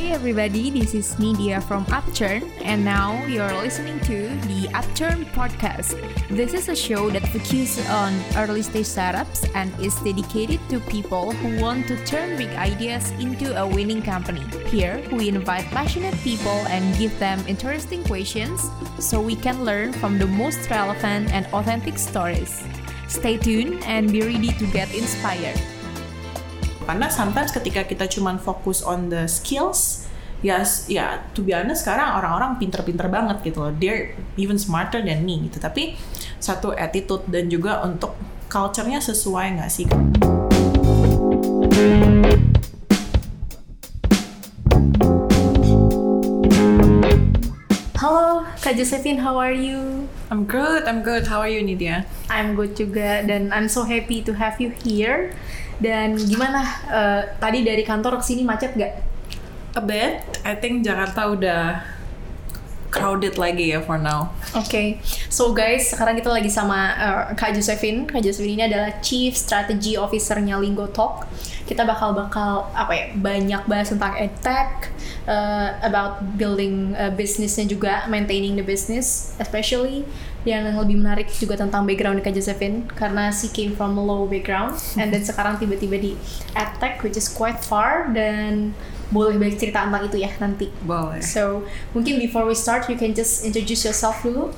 [0.00, 5.92] Hey everybody, this is Nidia from Upturn, and now you're listening to the Upturn podcast.
[6.30, 11.32] This is a show that focuses on early stage startups and is dedicated to people
[11.32, 14.40] who want to turn big ideas into a winning company.
[14.72, 20.16] Here, we invite passionate people and give them interesting questions so we can learn from
[20.16, 22.64] the most relevant and authentic stories.
[23.06, 25.60] Stay tuned and be ready to get inspired.
[26.90, 30.10] Karena sometimes ketika kita cuman fokus on the skills
[30.42, 33.70] ya s- ya to be honest sekarang orang-orang pinter-pinter banget gitu loh.
[33.70, 35.62] They're even smarter than me gitu.
[35.62, 35.94] Tapi
[36.42, 38.18] satu attitude dan juga untuk
[38.50, 39.86] culture-nya sesuai nggak sih?
[48.00, 50.08] Halo, Kak Josephine, how are you?
[50.32, 51.28] I'm good I'm good.
[51.28, 55.36] How are you Nidia I'm good juga dan I'm so happy to have you here.
[55.80, 59.10] Dan gimana eh, tadi dari kantor ke sini macet gak?
[59.76, 61.62] a bit I think Jakarta udah
[62.90, 64.98] crowded lagi ya for now Oke,
[65.30, 68.02] so guys, sekarang kita lagi sama eh, Kak Josephine.
[68.02, 71.30] Kak Josephine ini adalah Chief Strategy Officer-nya Lingo Talk.
[71.70, 74.90] Kita bakal bakal apa ya banyak bahas tentang edtech,
[75.22, 80.02] eh, about building eh, businessnya juga, maintaining the business, especially
[80.48, 84.72] yang lebih menarik juga tentang background Kak Josephine karena she came from a low background
[84.96, 86.16] and then sekarang tiba-tiba di
[86.56, 88.72] edtech which is quite far dan
[89.10, 90.70] boleh banyak cerita tentang itu ya nanti.
[90.86, 94.54] boleh So, mungkin before we start, you can just introduce yourself dulu.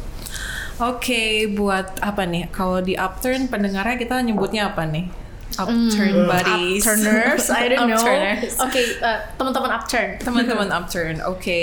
[0.76, 2.52] Oke, buat apa nih?
[2.52, 5.08] Kalau di Upturn pendengarnya kita nyebutnya apa nih?
[5.56, 6.80] Upturn buddies.
[6.84, 8.00] Upturners, I don't know.
[8.00, 8.12] Oke,
[8.64, 9.04] Upturners.
[9.04, 10.08] uh, teman-teman Upturn.
[10.20, 11.60] Teman-teman Upturn, oke.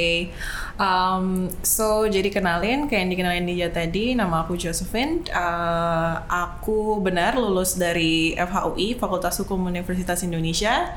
[0.80, 5.28] Um, so jadi kenalin, kayak yang dikenalin dia tadi, nama aku Josephine.
[5.28, 10.96] Uh, aku benar lulus dari FHUI, Fakultas Hukum Universitas Indonesia.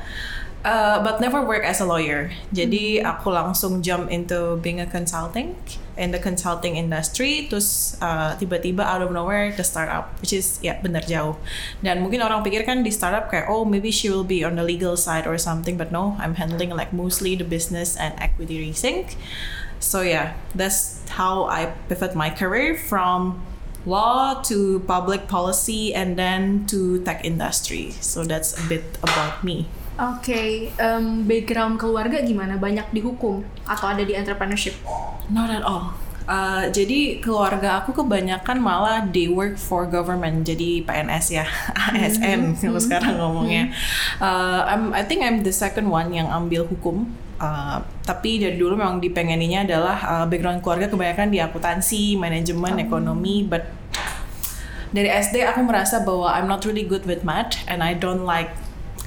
[0.63, 2.31] Uh, but never work as a lawyer.
[2.55, 5.59] Jadi aku langsung jump into being a consulting
[5.99, 7.51] in the consulting industry.
[7.51, 11.35] Terus uh, tiba-tiba out of nowhere ke startup, which is ya benar jauh.
[11.83, 14.63] Dan mungkin orang pikir kan di startup kayak oh maybe she will be on the
[14.63, 19.11] legal side or something, but no, I'm handling like mostly the business and equity raising.
[19.83, 23.43] So yeah, that's how I pivot my career from
[23.83, 27.91] law to public policy and then to tech industry.
[27.99, 29.67] So that's a bit about me.
[29.99, 32.57] Oke, em, background keluarga gimana?
[32.57, 34.73] Banyak di hukum atau ada di entrepreneurship?
[35.29, 35.93] Not at all.
[36.23, 41.43] Uh, jadi keluarga aku kebanyakan malah they work for government jadi PNS ya
[41.91, 43.75] ASN kalau sekarang ngomongnya.
[44.23, 47.11] Uh, I'm, I think I'm the second one yang ambil hukum.
[47.41, 53.43] Uh, tapi dari dulu memang dipengeninya adalah uh, background keluarga kebanyakan di akuntansi, manajemen, ekonomi,
[53.43, 53.67] but
[54.93, 58.53] dari SD aku merasa bahwa I'm not really good with math and I don't like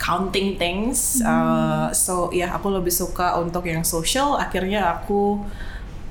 [0.02, 1.22] counting things.
[1.22, 4.34] Uh, so ya aku lebih suka untuk yang social.
[4.36, 5.46] Akhirnya aku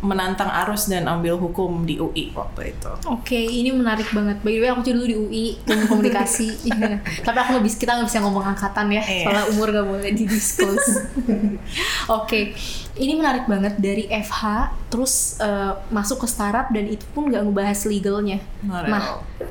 [0.06, 2.92] menantang arus dan ambil hukum di UI waktu itu.
[3.06, 4.40] Oke, ini menarik banget.
[4.40, 6.70] By the way, aku juga dulu di UI, ilmu komunikasi.
[7.28, 9.24] Tapi aku nggak bisa, kita nggak bisa ngomong angkatan ya, Iya.
[9.26, 11.10] soalnya umur nggak boleh di disclose.
[12.22, 12.54] Oke,
[12.96, 14.42] ini menarik banget dari FH,
[14.88, 18.40] terus eh, masuk ke startup dan itu pun nggak ngebahas legalnya.
[18.62, 19.04] Not Nah,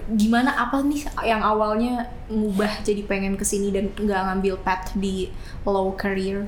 [0.08, 5.28] gimana apa nih yang awalnya ngubah jadi pengen ke sini dan nggak ngambil path di
[5.64, 6.46] law career?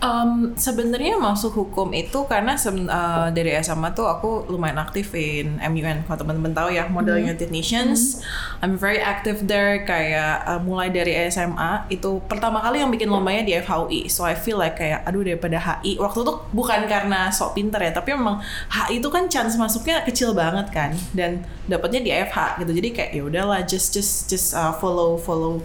[0.00, 6.08] Um, sebenarnya masuk hukum itu karena uh, dari SMA tuh aku lumayan aktif in MUN
[6.08, 8.24] kalau teman-teman tahu ya Model United Nations
[8.64, 9.84] I'm very active there.
[9.84, 14.32] Kayak uh, mulai dari SMA itu pertama kali yang bikin lombanya di FHUI so I
[14.32, 18.40] feel like kayak aduh daripada HI waktu itu bukan karena sok pinter ya tapi memang
[18.72, 20.96] HI itu kan chance masuknya kecil banget kan.
[21.12, 22.72] Dan dapatnya di FH gitu.
[22.72, 25.60] Jadi kayak ya udahlah just just just uh, follow follow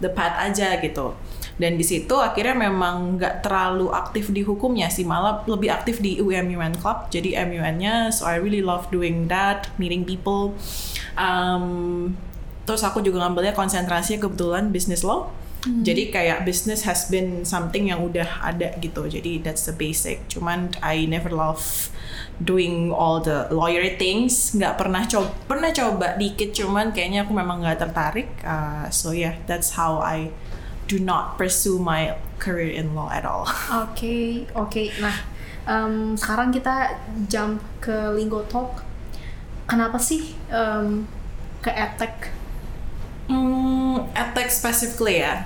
[0.00, 1.12] the path aja gitu
[1.54, 6.18] dan di situ akhirnya memang nggak terlalu aktif di hukumnya sih malah lebih aktif di
[6.18, 7.06] UMUN Club.
[7.14, 10.58] Jadi MUN-nya so I really love doing that meeting people.
[11.14, 12.18] Um,
[12.66, 15.30] terus aku juga ngambilnya konsentrasi kebetulan business law.
[15.64, 19.08] Jadi kayak business has been something yang udah ada gitu.
[19.08, 20.20] Jadi that's the basic.
[20.28, 21.88] Cuman I never love
[22.36, 24.52] doing all the lawyer things.
[24.52, 28.28] Nggak pernah coba pernah coba dikit cuman kayaknya aku memang nggak tertarik.
[28.44, 30.28] Uh, so yeah that's how I
[30.86, 33.48] do not pursue my career in law at all.
[33.84, 34.82] Oke, oke.
[35.00, 35.16] Nah,
[35.64, 38.84] em, sekarang kita jump ke Lingo Talk.
[39.64, 41.08] Kenapa sih em,
[41.64, 42.28] ke edtech?
[43.24, 45.40] Hmm, edtech specifically ya.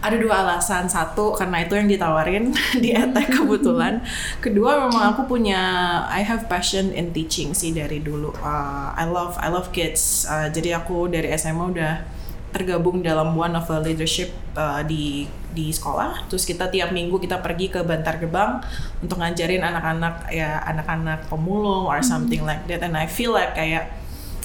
[0.00, 0.88] Ada dua alasan.
[0.88, 4.00] Satu karena itu yang ditawarin di edtech kebetulan.
[4.40, 5.60] Kedua memang aku punya
[6.08, 8.32] I have passion in teaching sih dari dulu.
[8.40, 10.24] Uh, I love I love kids.
[10.24, 12.19] Uh, jadi aku dari SMA udah
[12.50, 16.30] tergabung dalam one of the leadership uh, di di sekolah.
[16.30, 18.62] Terus kita tiap minggu kita pergi ke Bantar Gebang
[19.02, 22.86] untuk ngajarin anak-anak ya anak-anak pemulung or something like that.
[22.86, 23.90] And I feel like kayak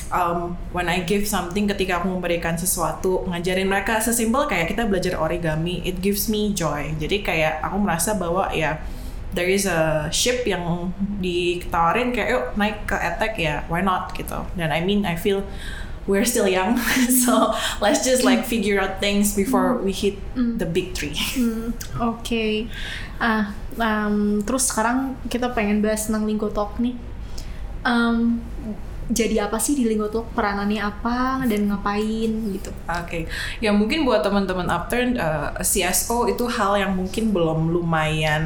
[0.09, 5.17] um, when I give something ketika aku memberikan sesuatu ngajarin mereka sesimpel kayak kita belajar
[5.17, 6.93] origami it gives me joy.
[6.97, 8.81] Jadi kayak aku merasa bahwa ya
[9.35, 14.13] there is a ship yang ditawarin kayak yuk naik ke attack ya why not?
[14.17, 14.41] gitu.
[14.57, 15.45] Dan I mean I feel
[16.05, 16.77] we're still young
[17.25, 22.69] so let's just like figure out things before we hit the big three Hmm, Oke.
[23.17, 26.95] Ah, um, terus sekarang kita pengen bahas tentang Linggo Talk nih.
[27.87, 28.43] Um,
[29.05, 30.33] jadi apa sih di Linggo Talk?
[30.33, 32.73] Peranannya apa dan ngapain gitu?
[32.89, 33.29] Oke,
[33.61, 38.43] ya mungkin buat teman-teman Upturn uh, CSO itu hal yang mungkin belum lumayan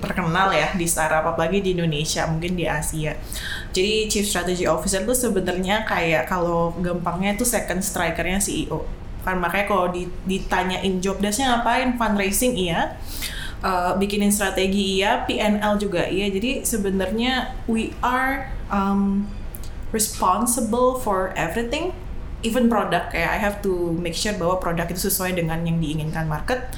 [0.00, 3.20] terkenal ya di startup apalagi di Indonesia, mungkin di Asia.
[3.76, 8.88] Jadi Chief Strategy Officer itu sebenarnya kayak kalau gampangnya itu second strikernya CEO.
[9.28, 12.96] Kan makanya kalau di- ditanyain job desk-nya ngapain, fundraising iya,
[13.60, 16.32] uh, bikinin strategi iya, PNL juga iya.
[16.32, 19.28] Jadi sebenarnya we are um,
[19.92, 21.96] responsible for everything
[22.46, 26.30] even produk kayak I have to make sure bahwa produk itu sesuai dengan yang diinginkan
[26.30, 26.70] market.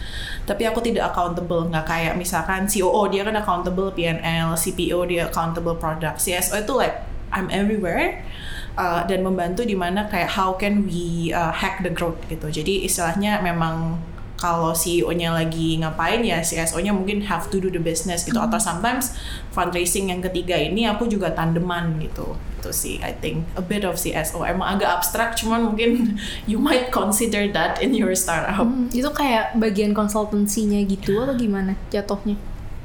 [0.48, 1.68] Tapi aku tidak accountable.
[1.68, 6.24] Nggak kayak misalkan COO dia kan accountable PNL CPO dia accountable product.
[6.24, 6.96] CSO itu like
[7.30, 8.24] I'm everywhere
[8.74, 12.48] uh, dan membantu di mana kayak how can we uh, hack the growth gitu.
[12.48, 14.00] Jadi istilahnya memang
[14.40, 18.40] kalau CEO-nya lagi ngapain ya CSO-nya mungkin have to do the business gitu.
[18.40, 19.12] Atau sometimes
[19.52, 22.40] fundraising yang ketiga ini aku juga tandeman gitu.
[22.56, 26.16] Itu sih I think a bit of CSO emang agak abstrak cuman mungkin
[26.50, 28.64] you might consider that in your startup.
[28.64, 32.40] Hmm, itu kayak bagian konsultansinya gitu atau gimana jatuhnya?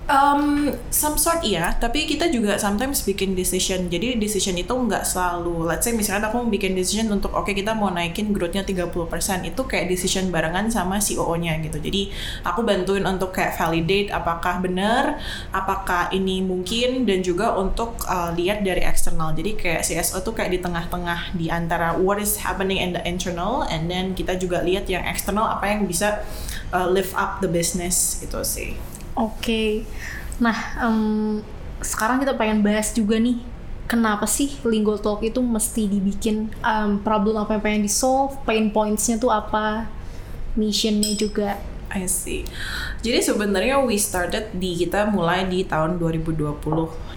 [0.06, 3.90] Um, some sort iya, tapi kita juga sometimes bikin decision.
[3.90, 7.90] Jadi decision itu nggak selalu, let's say misalkan aku bikin decision untuk oke kita mau
[7.90, 11.82] naikin growth-nya 30%, itu kayak decision barengan sama CEO-nya gitu.
[11.82, 12.14] Jadi
[12.46, 15.18] aku bantuin untuk kayak validate apakah benar,
[15.50, 19.34] apakah ini mungkin dan juga untuk uh, lihat dari eksternal.
[19.34, 23.66] Jadi kayak CSO tuh kayak di tengah-tengah di antara what is happening in the internal
[23.74, 26.22] and then kita juga lihat yang eksternal apa yang bisa
[26.70, 28.95] uh, lift up the business itu sih.
[29.16, 29.88] Oke.
[30.44, 31.40] Nah, em,
[31.80, 33.40] sekarang kita pengen bahas juga nih,
[33.88, 38.68] kenapa sih Linggo Talk itu mesti dibikin em, problem apa yang pengen di solve, pain
[38.76, 39.88] points-nya tuh apa,
[40.60, 41.56] missionnya juga.
[41.96, 42.44] I see.
[43.00, 46.60] Jadi sebenarnya we started di kita mulai di tahun 2020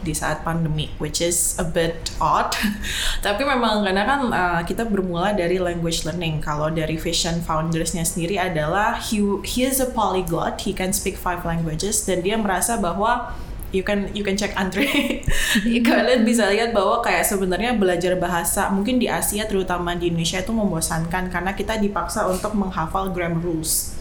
[0.07, 2.55] di saat pandemi, which is a bit odd.
[3.27, 6.39] Tapi memang karena kan uh, kita bermula dari language learning.
[6.39, 11.43] Kalau dari Vision foundersnya sendiri adalah he, he is a polyglot, he can speak five
[11.43, 13.35] languages dan dia merasa bahwa
[13.75, 14.87] you can you can check Andre.
[15.89, 20.55] Kalian bisa lihat bahwa kayak sebenarnya belajar bahasa mungkin di Asia terutama di Indonesia itu
[20.55, 23.98] membosankan karena kita dipaksa untuk menghafal grammar rules.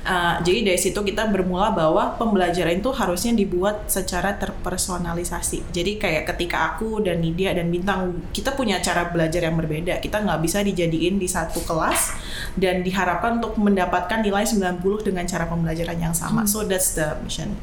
[0.00, 5.72] Uh, jadi dari situ kita bermula bahwa pembelajaran itu harusnya dibuat secara terpersonalisasi.
[5.72, 10.00] Jadi kayak ketika aku dan Nidia dan Bintang kita punya cara belajar yang berbeda.
[10.00, 12.16] Kita nggak bisa dijadiin di satu kelas
[12.56, 16.48] dan diharapkan untuk mendapatkan nilai 90 dengan cara pembelajaran yang sama.
[16.48, 17.54] So that's the mission.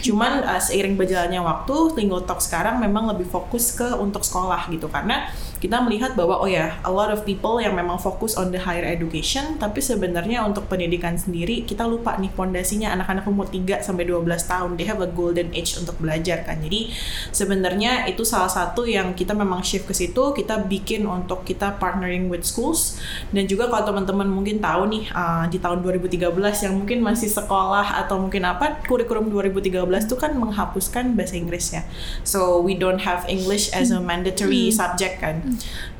[0.00, 4.88] Cuman uh, seiring berjalannya waktu, Linggo Talk sekarang memang lebih fokus ke untuk sekolah gitu
[4.88, 5.28] karena
[5.62, 8.82] kita melihat bahwa oh ya a lot of people yang memang fokus on the higher
[8.82, 14.26] education tapi sebenarnya untuk pendidikan sendiri kita lupa nih pondasinya anak-anak umur 3 sampai 12
[14.50, 14.70] tahun.
[14.74, 16.58] They have a golden age untuk belajar kan?
[16.58, 16.90] Jadi
[17.30, 20.34] sebenarnya itu salah satu yang kita memang shift ke situ.
[20.34, 22.98] Kita bikin untuk kita partnering with schools.
[23.30, 26.32] Dan juga kalau teman-teman mungkin tahu nih uh, di tahun 2013
[26.66, 31.84] yang mungkin masih sekolah atau mungkin apa kurikulum 2013 itu kan menghapuskan bahasa Inggris ya
[32.24, 35.44] so we don't have English as a mandatory subject kan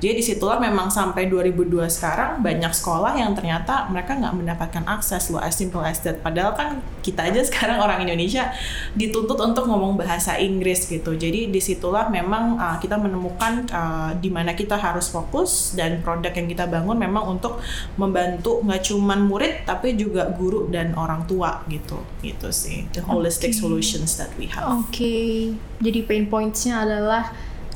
[0.02, 5.30] jadi di situlah memang sampai 2002 sekarang banyak sekolah yang ternyata mereka nggak mendapatkan akses
[5.30, 6.18] loh as simple as that.
[6.20, 8.50] Padahal kan kita aja sekarang orang Indonesia
[8.98, 11.14] dituntut untuk ngomong bahasa Inggris gitu.
[11.14, 16.34] Jadi di situlah memang uh, kita menemukan uh, di mana kita harus fokus dan produk
[16.34, 17.62] yang kita bangun memang untuk
[17.94, 22.02] membantu nggak cuman murid tapi juga guru dan orang tua gitu.
[22.22, 23.60] Gitu sih the holistic Oke.
[23.62, 24.66] solutions that we have.
[24.66, 27.32] Oke, jadi pain points-nya adalah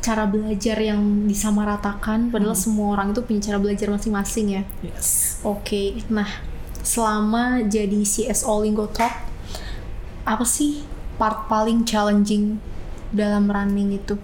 [0.07, 4.63] cara belajar yang disamaratakan, padahal semua orang itu punya cara belajar masing-masing ya.
[4.87, 5.43] Yes.
[5.43, 6.31] Oke, nah
[6.87, 9.27] selama jadi CSO Linggo Talk,
[10.23, 10.87] apa sih
[11.19, 12.63] part paling challenging
[13.11, 14.15] dalam running itu?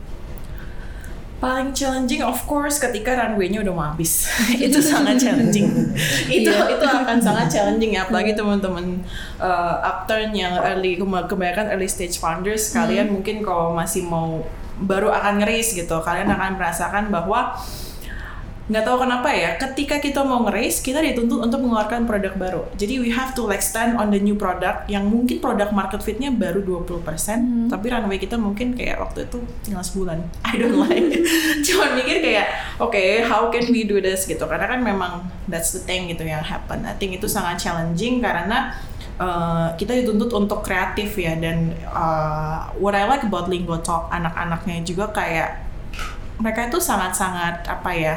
[1.43, 4.31] paling challenging of course ketika runway-nya udah mau habis
[4.63, 5.67] itu sangat challenging
[6.31, 6.71] itu Iya.
[6.79, 9.03] itu akan sangat challenging ya apalagi teman-teman
[9.43, 14.47] uh, upturn yang early kebanyakan early stage founders kalian mungkin kalau masih mau
[14.85, 16.03] baru akan ngeris gitu.
[16.03, 17.57] Kalian akan merasakan bahwa
[18.63, 22.63] nggak tahu kenapa ya ketika kita mau nge-raise kita dituntut untuk mengeluarkan produk baru.
[22.79, 26.31] Jadi we have to like stand on the new product yang mungkin produk market fitnya
[26.31, 27.69] baru 20% hmm.
[27.69, 30.23] tapi runway kita mungkin kayak waktu itu tinggal sebulan.
[30.49, 31.11] I don't like.
[31.67, 34.47] Cuman mikir kayak oke okay, how can we do this gitu?
[34.47, 36.87] Karena kan memang that's the thing gitu yang happen.
[36.87, 38.79] I think itu sangat challenging karena
[39.21, 44.83] Uh, kita dituntut untuk kreatif ya dan uh, what I like about Lingo Talk anak-anaknya
[44.83, 45.63] juga kayak
[46.43, 48.17] mereka itu sangat-sangat apa ya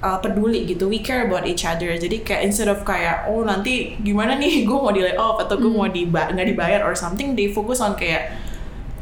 [0.00, 0.86] uh, peduli gitu.
[0.86, 1.90] We care about each other.
[1.94, 5.58] Jadi kayak instead of kayak oh nanti gimana nih gue mau di lay off atau
[5.58, 5.76] gue mm.
[5.76, 8.32] mau diba nggak dibayar or something they focus on kayak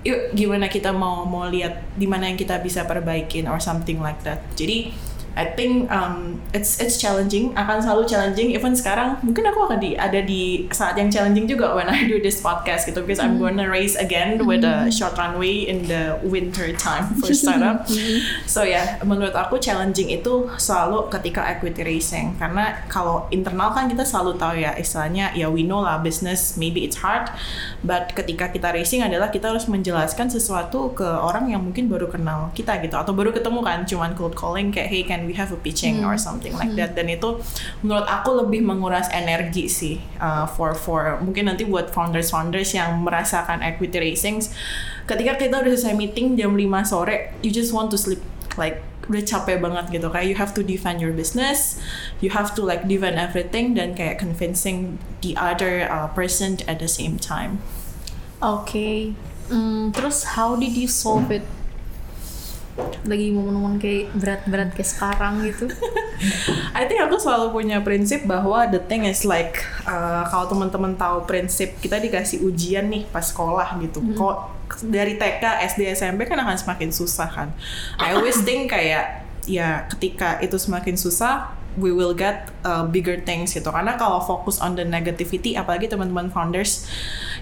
[0.06, 4.18] yuk gimana kita mau mau lihat di mana yang kita bisa perbaikin or something like
[4.22, 4.42] that.
[4.54, 4.94] Jadi
[5.36, 9.92] I think um, it's it's challenging akan selalu challenging even sekarang mungkin aku akan di
[9.92, 13.28] ada di saat yang challenging juga when I do this podcast gitu because mm.
[13.28, 14.48] I'm gonna race again mm.
[14.48, 18.24] with a short runway in the winter time for startup mm.
[18.48, 23.92] so ya yeah, menurut aku challenging itu selalu ketika equity racing karena kalau internal kan
[23.92, 27.28] kita selalu tahu ya istilahnya ya we know lah business maybe it's hard
[27.84, 32.48] but ketika kita racing adalah kita harus menjelaskan sesuatu ke orang yang mungkin baru kenal
[32.56, 35.58] kita gitu atau baru ketemu kan cuman cold calling kayak hey can we have a
[35.58, 36.08] pitching hmm.
[36.08, 36.78] or something like hmm.
[36.78, 37.42] that dan itu
[37.82, 43.02] menurut aku lebih menguras energi sih uh, for for mungkin nanti buat founders founders yang
[43.02, 44.38] merasakan equity racing
[45.10, 48.22] ketika kita udah selesai meeting jam 5 sore you just want to sleep
[48.56, 51.78] like udah capek banget gitu kayak you have to defend your business
[52.18, 56.90] you have to like defend everything dan kayak convincing the other uh, person at the
[56.90, 57.62] same time
[58.42, 59.14] oke okay.
[59.46, 61.46] mm, terus how did you solve it
[63.06, 65.70] lagi momen-momen kayak berat-berat kayak sekarang gitu.
[66.78, 71.24] I think aku selalu punya prinsip bahwa the thing is like uh, kalau teman-teman tahu
[71.24, 74.02] prinsip kita dikasih ujian nih pas sekolah gitu.
[74.02, 74.18] Mm -hmm.
[74.18, 74.36] Kok
[74.90, 77.48] dari TK, SD, SMP kan akan semakin susah kan.
[78.02, 83.52] I always think kayak ya ketika itu semakin susah we will get uh, bigger things
[83.52, 83.68] gitu.
[83.68, 86.88] Karena kalau fokus on the negativity apalagi teman-teman founders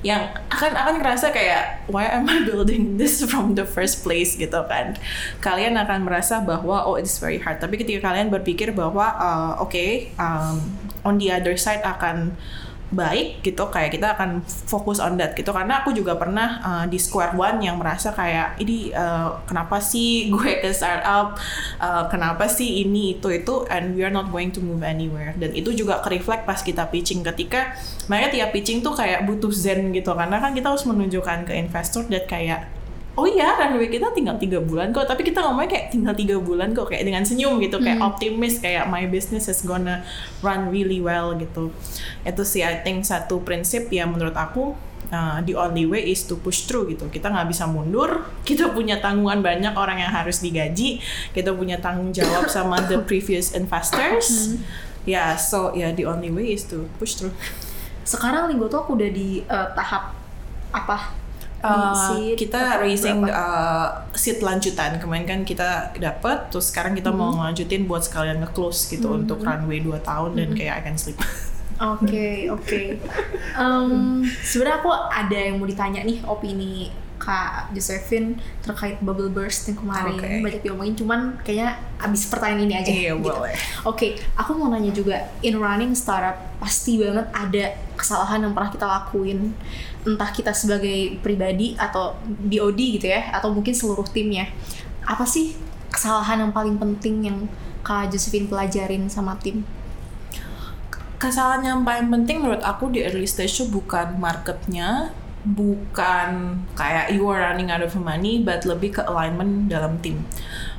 [0.05, 4.37] yang akan akan ngerasa kayak why am I building this from the first place?
[4.37, 4.99] gitu kan.
[5.41, 7.63] Kalian akan merasa bahwa oh it's very hard.
[7.63, 10.61] Tapi ketika kalian berpikir bahwa uh, oke okay, um,
[11.07, 12.35] on the other side akan
[12.93, 15.55] baik gitu kayak kita akan fokus on that gitu.
[15.55, 20.27] Karena aku juga pernah uh, di Square One yang merasa kayak ini uh, kenapa sih
[20.35, 21.39] gue ke startup?
[21.81, 25.33] Uh, kenapa sih ini itu itu and we are not going to move anywhere.
[25.39, 27.25] Dan itu juga ke reflect pas kita pitching.
[27.25, 27.73] Ketika
[28.11, 30.13] mereka tiap pitching tuh kayak butuh zen gitu.
[30.13, 32.74] Karena kan kita harus menunjukkan ke investor dan kayak
[33.15, 35.07] oh iya runway kita tinggal tiga bulan kok.
[35.07, 38.11] Tapi kita ngomongnya kayak tinggal tiga bulan kok kayak dengan senyum gitu kayak hmm.
[38.11, 40.03] optimis kayak my business is gonna
[40.43, 41.71] run really well gitu.
[42.27, 44.75] Itu sih I think satu prinsip yang menurut aku
[45.15, 47.07] uh, the only way is to push through gitu.
[47.07, 50.99] Kita nggak bisa mundur kita punya tanggungan banyak orang yang harus digaji
[51.31, 54.59] kita punya tanggung jawab sama the previous investors.
[55.05, 57.35] Ya yeah, so ya yeah, the only way is to push through.
[58.03, 60.17] Sekarang Linggo tuh aku udah di uh, tahap
[60.75, 61.24] apa
[61.65, 67.33] Uh, kita racing uh, seat lanjutan kemarin kan kita dapat terus sekarang kita mm -hmm.
[67.33, 69.21] mau lanjutin buat sekalian nge-close gitu mm -hmm.
[69.25, 70.41] untuk runway 2 tahun mm -hmm.
[70.45, 71.17] dan kayak I can sleep.
[71.75, 72.63] Oke, okay, oke.
[72.63, 72.87] Okay.
[73.59, 76.87] Um, Sebenarnya aku ada yang mau ditanya nih opini
[77.19, 80.39] Kak Josephine terkait bubble burst yang kemarin okay.
[80.45, 83.33] banyak diomongin cuman kayaknya abis pertanyaan ini aja iya, gitu.
[83.33, 83.49] Oke,
[83.83, 87.65] okay, aku mau nanya juga in running startup pasti banget ada
[87.97, 89.57] kesalahan yang pernah kita lakuin
[90.05, 94.53] entah kita sebagai pribadi atau BOD gitu ya atau mungkin seluruh timnya
[95.05, 95.57] apa sih
[95.93, 97.39] kesalahan yang paling penting yang
[97.85, 99.63] Kak Josephine pelajarin sama tim?
[101.21, 105.13] Kesalahan yang paling penting menurut aku di early stage itu bukan marketnya,
[105.45, 110.25] bukan kayak you are running out of money, but lebih ke alignment dalam tim.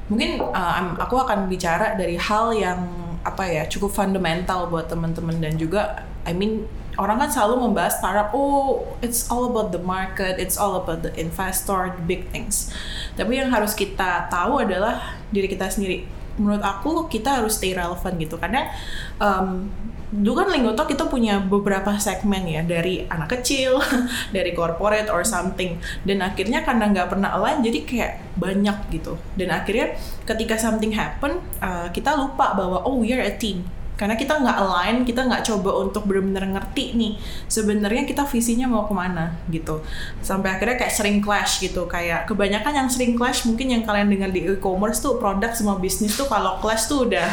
[0.10, 2.82] Mungkin uh, aku akan bicara dari hal yang
[3.26, 8.32] apa ya cukup fundamental buat teman-teman dan juga I mean orang kan selalu membahas startup
[8.32, 12.72] oh it's all about the market it's all about the investor the big things.
[13.16, 16.08] Tapi yang harus kita tahu adalah diri kita sendiri.
[16.36, 18.36] Menurut aku kita harus stay relevant gitu.
[18.36, 18.68] Karena
[19.20, 19.72] um,
[20.12, 23.80] dulu kan Linggoto kita punya beberapa segmen ya dari anak kecil,
[24.36, 25.80] dari corporate or something.
[26.04, 29.16] Dan akhirnya karena nggak pernah align jadi kayak banyak gitu.
[29.40, 29.96] Dan akhirnya
[30.28, 33.64] ketika something happen uh, kita lupa bahwa oh we are a team
[33.96, 37.14] karena kita nggak align kita nggak coba untuk benar-benar ngerti nih
[37.48, 39.80] sebenarnya kita visinya mau ke mana gitu.
[40.20, 44.30] Sampai akhirnya kayak sering clash gitu kayak kebanyakan yang sering clash mungkin yang kalian dengar
[44.36, 47.28] di e-commerce tuh produk semua bisnis tuh kalau clash tuh udah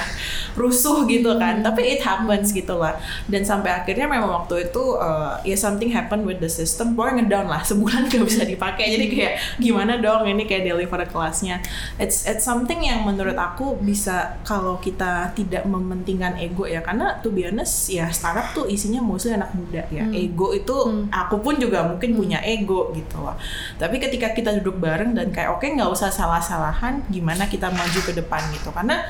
[0.55, 1.61] rusuh gitu kan.
[1.63, 1.65] Hmm.
[1.67, 2.97] tapi it happens gitu lah.
[3.27, 7.51] Dan sampai akhirnya memang waktu itu uh, ya something happen with the system gue ngedown
[7.51, 7.61] lah.
[7.67, 8.95] Sebulan gak bisa dipakai.
[8.95, 11.59] Jadi kayak gimana dong ini kayak deliver kelasnya.
[11.99, 17.29] It's it's something yang menurut aku bisa kalau kita tidak mementingkan ego ya karena to
[17.29, 20.13] be honest ya startup tuh isinya mostly anak muda ya Hmm.
[20.13, 21.09] ego itu Hmm.
[21.09, 23.33] aku pun juga mungkin punya ego gitu loh
[23.77, 28.13] tapi ketika kita duduk bareng dan kayak oke nggak usah salah-salahan gimana kita maju ke
[28.13, 29.01] depan gitu karena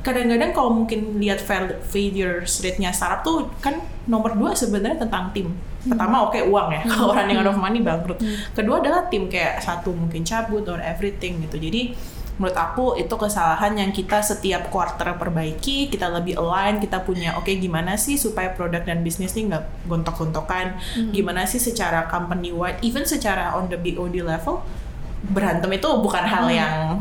[0.00, 5.54] kadang-kadang kalau mungkin lihat fail- failure rate-nya startup tuh kan nomor dua sebenarnya tentang tim.
[5.82, 8.18] Pertama oke uang ya, kalau running out of money bangkrut.
[8.50, 11.54] Kedua adalah tim kayak satu mungkin cabut or everything gitu.
[11.54, 11.94] Jadi
[12.40, 17.52] menurut aku itu kesalahan yang kita setiap quarter perbaiki, kita lebih align, kita punya oke
[17.52, 20.80] gimana sih supaya produk dan bisnis ini nggak gontok-gontokan,
[21.12, 24.64] gimana sih secara company wide, even secara on the BOD level
[25.22, 26.98] berantem itu bukan hal yang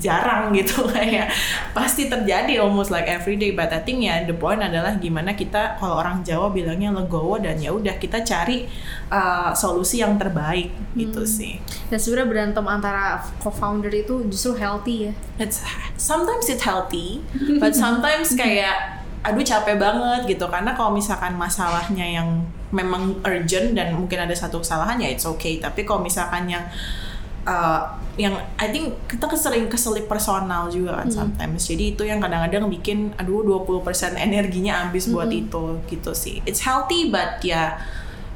[0.00, 0.88] jarang gitu.
[0.94, 1.30] Kayak
[1.76, 3.52] pasti terjadi almost like every day.
[3.52, 7.60] But I think ya the point adalah gimana kita kalau orang Jawa bilangnya legowo dan
[7.60, 8.66] ya udah kita cari
[9.12, 11.60] uh, solusi yang terbaik gitu sih.
[11.92, 15.12] Dan sebenarnya berantem antara co-founder itu justru healthy ya.
[15.34, 15.66] it's
[15.98, 17.18] sometimes it's healthy
[17.58, 20.46] but sometimes kayak aduh capek banget gitu.
[20.48, 25.62] Karena kalau misalkan masalahnya yang memang urgent dan mungkin ada satu kesalahan ya it's okay.
[25.62, 26.64] Tapi kalau misalkan yang
[27.44, 27.80] uh,
[28.14, 31.66] yang I think kita kesering keselip personal juga kan sometimes.
[31.66, 33.82] Jadi itu yang kadang-kadang bikin aduh 20%
[34.14, 36.38] energinya habis buat itu gitu sih.
[36.46, 37.78] It's healthy but ya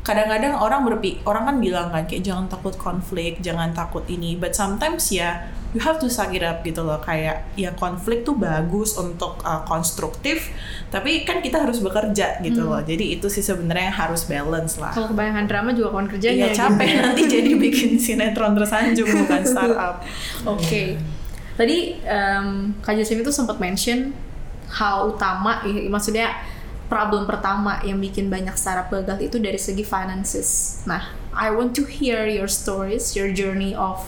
[0.08, 4.56] kadang-kadang orang berpi orang kan bilang kan kayak jangan takut konflik jangan takut ini but
[4.56, 8.96] sometimes ya you have to suck it up gitu loh kayak ya konflik tuh bagus
[8.96, 10.48] untuk uh, konstruktif
[10.88, 14.96] tapi kan kita harus bekerja gitu loh jadi itu sih sebenarnya yang harus balance lah
[14.96, 16.48] Kalau kebanyakan drama juga kawan kerjanya.
[16.48, 17.04] Iya capek gitu.
[17.04, 20.00] nanti jadi bikin sinetron tersanjung bukan startup.
[20.48, 20.96] Oke.
[21.60, 24.16] Tadi em, Kak Jasim itu sempat mention
[24.72, 26.32] hal utama, ya, maksudnya
[26.88, 30.80] problem pertama yang bikin banyak startup gagal itu dari segi finances.
[30.88, 34.00] Nah, I want to hear your stories, your journey of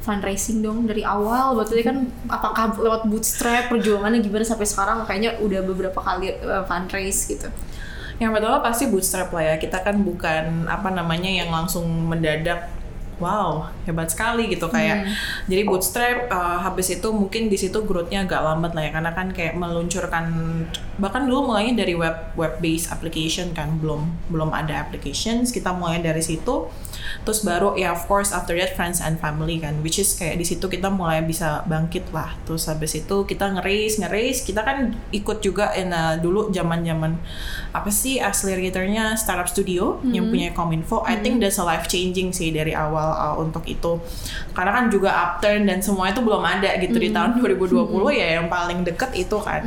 [0.00, 1.58] fundraising dong dari awal.
[1.58, 5.04] Berarti kan apakah lewat bootstrap perjuangannya gimana sampai sekarang?
[5.04, 7.50] Kayaknya udah beberapa kali eh, fundraise gitu.
[8.22, 9.54] Yang pertama pasti bootstrap lah ya.
[9.58, 12.79] Kita kan bukan apa namanya yang langsung mendadak
[13.20, 15.06] wow hebat sekali gitu kayak
[15.46, 19.28] jadi bootstrap uh, habis itu mungkin di situ growth-nya agak lambat lah ya karena kan
[19.30, 20.26] kayak meluncurkan
[21.00, 26.04] bahkan dulu mulainya dari web web based application kan belum belum ada applications kita mulai
[26.04, 26.68] dari situ.
[27.20, 30.44] Terus baru ya of course after that friends and family kan which is kayak di
[30.44, 32.36] situ kita mulai bisa bangkit lah.
[32.44, 37.16] Terus habis itu kita ngeris ngeris kita kan ikut juga in uh, dulu zaman zaman
[37.72, 42.52] apa sih acceleratornya startup studio yang punya kominfo I think that's a life changing sih
[42.52, 43.98] dari awal uh, untuk itu.
[44.54, 48.46] Karena kan juga upturn dan semua itu belum ada gitu di tahun 2020 ya yang
[48.46, 49.66] paling deket itu kan.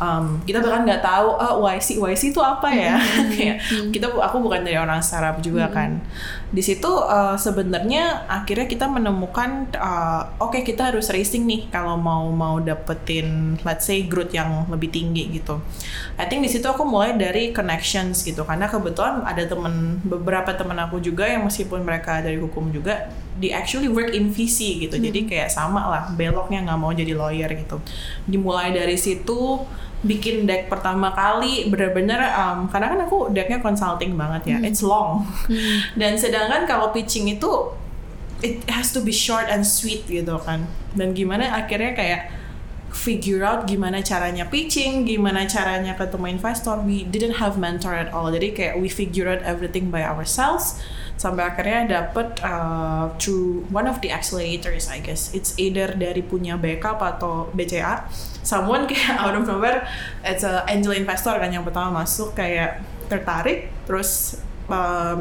[0.00, 2.96] Um, kita bahkan nggak tahu ah YC YC itu apa ya?
[3.36, 3.56] Kayak
[3.92, 6.00] kita aku bukan dari orang startup juga kan
[6.50, 12.26] di situ uh, sebenarnya akhirnya kita menemukan uh, oke kita harus racing nih kalau mau
[12.34, 15.62] mau dapetin let's say growth yang lebih tinggi gitu.
[16.18, 20.74] I think di situ aku mulai dari connections gitu karena kebetulan ada temen beberapa temen
[20.82, 24.98] aku juga yang meskipun mereka dari hukum juga di actually work in VC gitu.
[24.98, 27.78] Jadi kayak sama lah beloknya nggak mau jadi lawyer gitu.
[28.26, 29.62] Dimulai dari situ
[30.00, 35.28] bikin deck pertama kali bener-bener um, karena kan aku decknya consulting banget ya it's long
[36.00, 37.76] dan sedangkan kalau pitching itu
[38.40, 40.64] it has to be short and sweet gitu kan
[40.96, 42.32] dan gimana akhirnya kayak
[42.90, 46.82] figure out gimana caranya pitching, gimana caranya ketemu investor.
[46.82, 48.34] We didn't have mentor at all.
[48.34, 50.82] Jadi kayak we figure out everything by ourselves
[51.20, 55.36] sampai akhirnya dapet uh, through one of the accelerators I guess.
[55.36, 58.08] It's either dari punya backup atau BCA.
[58.40, 59.84] Someone kayak out of nowhere,
[60.24, 62.80] it's a angel investor kan yang pertama masuk kayak
[63.12, 64.40] tertarik, terus
[64.72, 65.20] uh,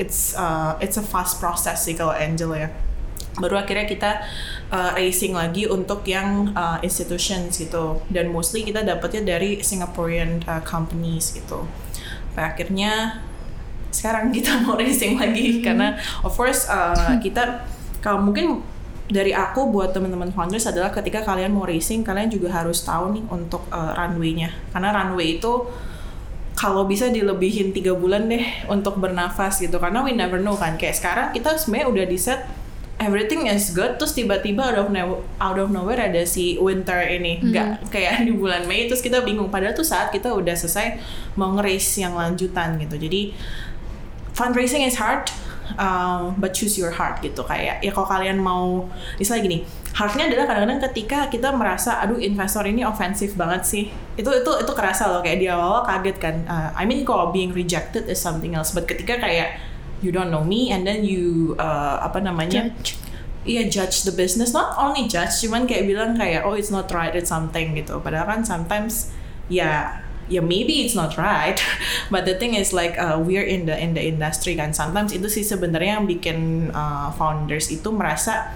[0.00, 2.72] it's uh, it's a fast process sih kalau angel ya
[3.34, 4.10] baru akhirnya kita
[4.70, 10.62] uh, racing lagi untuk yang uh, institutions gitu dan mostly kita dapetnya dari Singaporean uh,
[10.62, 11.66] companies gitu
[12.38, 13.22] akhirnya
[13.94, 15.62] sekarang kita mau racing lagi.
[15.62, 15.94] Karena
[16.26, 17.62] of course uh, kita
[18.02, 18.58] kalau mungkin
[19.06, 23.24] dari aku buat teman-teman founders adalah ketika kalian mau racing kalian juga harus tahu nih
[23.30, 24.50] untuk uh, runway-nya.
[24.74, 25.70] Karena runway itu
[26.54, 29.78] kalau bisa dilebihin tiga bulan deh untuk bernafas gitu.
[29.78, 30.74] Karena we never know kan.
[30.74, 32.40] Kayak sekarang kita sebenarnya udah di set
[32.94, 37.42] everything is good terus tiba-tiba out of no- out of nowhere ada si winter ini.
[37.42, 39.50] Nggak kayak di bulan Mei terus kita bingung.
[39.50, 41.02] Padahal tuh saat kita udah selesai
[41.36, 42.96] mau nge-race yang lanjutan gitu.
[42.96, 43.34] Jadi
[44.34, 45.30] fundraising is hard
[45.78, 47.40] um, but choose your heart gitu.
[47.46, 49.58] Kayak ya kalau kalian mau misalnya gini
[49.94, 53.84] heartnya adalah kadang-kadang ketika kita merasa aduh investor ini ofensif banget sih.
[54.18, 56.36] Itu itu itu kerasa loh kayak di awal kaget kan.
[56.50, 59.62] Uh, I mean kalau being rejected is something else but ketika kayak
[60.02, 62.74] you don't know me and then you uh, apa namanya?
[62.74, 63.00] Judge.
[63.44, 67.12] Iya judge the business, not only judge, cuman kayak bilang kayak oh it's not right,
[67.12, 68.00] it's something gitu.
[68.00, 69.12] Padahal kan sometimes
[69.52, 71.60] ya ya maybe it's not right,
[72.12, 74.72] but the thing is like uh, we're in the in the industry kan.
[74.72, 76.38] Sometimes itu sih sebenarnya yang bikin
[76.72, 78.54] uh, founders itu merasa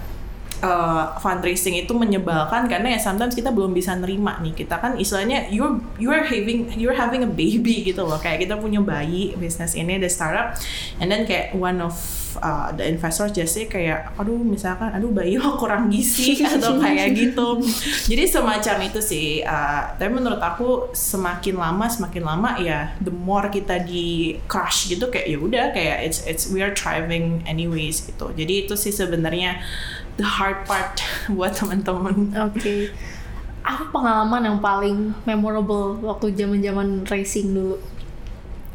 [0.61, 4.53] uh, fundraising itu menyebalkan karena ya sometimes kita belum bisa nerima nih.
[4.55, 8.19] Kita kan istilahnya you're you're having you're having a baby gitu loh.
[8.19, 10.55] Kayak kita punya bayi bisnis ini the startup
[10.99, 11.95] and then kayak one of
[12.37, 17.15] uh, the investors just say kayak aduh misalkan aduh bayi lo kurang gizi atau kayak
[17.17, 17.63] gitu.
[18.11, 23.47] Jadi semacam itu sih uh, tapi menurut aku semakin lama semakin lama ya the more
[23.49, 28.29] kita di crush gitu kayak ya udah kayak it's it's we are thriving anyways gitu.
[28.35, 29.61] Jadi itu sih sebenarnya
[30.19, 30.99] the hard part
[31.35, 32.91] buat teman-teman Oke.
[33.63, 37.79] Apa pengalaman yang paling memorable waktu zaman-zaman racing dulu?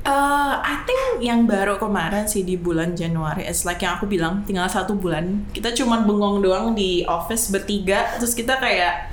[0.04, 4.44] Uh, I think yang baru kemarin sih di bulan Januari, it's like yang aku bilang
[4.44, 5.48] tinggal satu bulan.
[5.56, 9.08] Kita cuman bengong doang di office bertiga, terus kita kayak,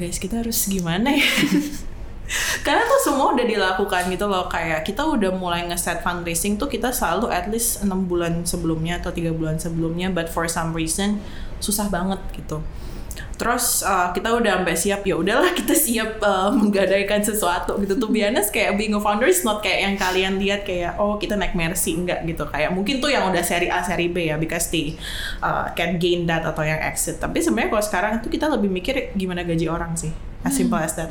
[0.00, 1.28] guys kita harus gimana ya?
[2.66, 6.92] Karena tuh semua udah dilakukan gitu loh, kayak kita udah mulai nge-set fundraising tuh kita
[6.92, 11.20] selalu at least 6 bulan sebelumnya atau tiga bulan sebelumnya, but for some reason
[11.58, 12.60] susah banget gitu.
[13.38, 17.94] Terus uh, kita udah sampai siap ya udahlah kita siap uh, menggadaikan sesuatu gitu.
[17.94, 21.38] Tuh biasanya kayak being a founder is not kayak yang kalian lihat kayak oh kita
[21.38, 22.42] naik Mercy enggak gitu.
[22.50, 24.98] Kayak mungkin tuh yang udah seri A seri B ya because they
[25.38, 27.22] uh, can gain that atau yang exit.
[27.22, 30.94] Tapi sebenarnya kalau sekarang itu kita lebih mikir gimana gaji orang sih as simple as
[30.94, 31.10] that.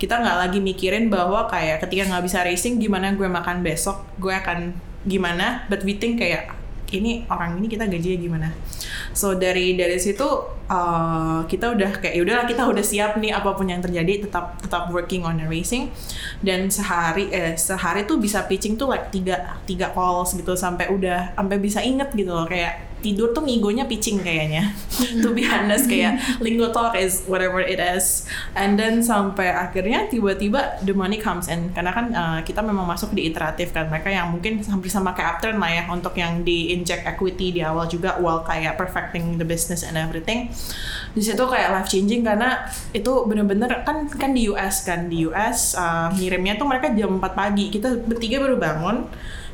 [0.00, 4.32] Kita nggak lagi mikirin bahwa kayak ketika nggak bisa racing gimana gue makan besok gue
[4.32, 4.72] akan
[5.04, 6.54] gimana but we think kayak
[6.92, 8.48] ini orang ini kita gajinya gimana?
[9.16, 10.24] So dari dari situ
[10.68, 14.92] uh, kita udah kayak yaudahlah kita udah siap nih apa pun yang terjadi tetap tetap
[14.92, 15.88] working on the racing.
[16.44, 21.32] Dan sehari eh sehari tuh bisa pitching tuh like tiga tiga calls gitu sampai udah
[21.32, 24.70] sampai bisa inget gitu loh kayak tidur tuh ngigonya pitching kayaknya.
[25.22, 28.24] To be honest kayak lingo talk is whatever it is.
[28.54, 31.74] And then sampai akhirnya tiba-tiba the money comes in.
[31.74, 33.90] Karena kan uh, kita memang masuk di iteratif kan.
[33.90, 37.60] Mereka yang mungkin hampir sama kayak upturn lah ya untuk yang di inject equity di
[37.60, 40.48] awal juga while kayak perfecting the business and everything.
[41.12, 45.10] Di situ kayak life changing karena itu bener-bener kan kan di US kan.
[45.10, 47.68] Di US uh, ngirimnya tuh mereka jam 4 pagi.
[47.68, 49.10] Kita bertiga baru bangun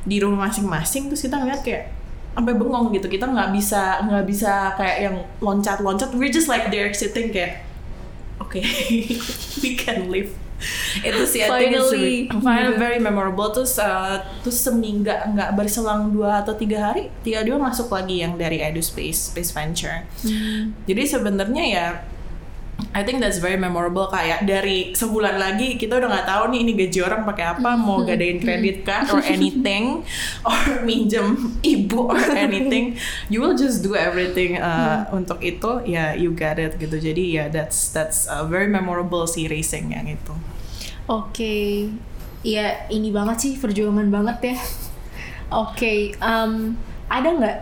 [0.09, 1.98] di rumah masing-masing terus kita ngeliat kayak
[2.39, 3.11] sampai bengong gitu.
[3.11, 6.15] Kita nggak bisa nggak bisa kayak yang loncat-loncat.
[6.15, 7.67] We're just like there sitting kayak
[8.39, 8.63] oke
[9.67, 10.31] we can live.
[11.03, 12.31] Itu sih Finally.
[12.43, 13.51] very, very memorable.
[13.51, 18.39] Terus uh, terus seminggu nggak berselang dua atau tiga hari tiga dua masuk lagi yang
[18.39, 20.07] dari Edu Space Space Venture.
[20.87, 21.87] Jadi sebenarnya ya
[22.97, 26.73] I think that's very memorable kayak dari sebulan lagi kita udah nggak tahu nih ini
[26.73, 30.03] gaji orang pakai apa mau gadain kredit card or anything
[30.49, 32.97] or minjem ibu or anything.
[33.29, 36.97] You will just do everything uh, untuk itu ya you got it gitu.
[36.97, 40.33] Jadi ya that's that's a very memorable sih racing yang itu.
[41.09, 41.89] Oke,
[42.45, 44.57] ya ini banget sih perjuangan banget ya.
[45.65, 46.77] Oke, em,
[47.09, 47.59] ada nggak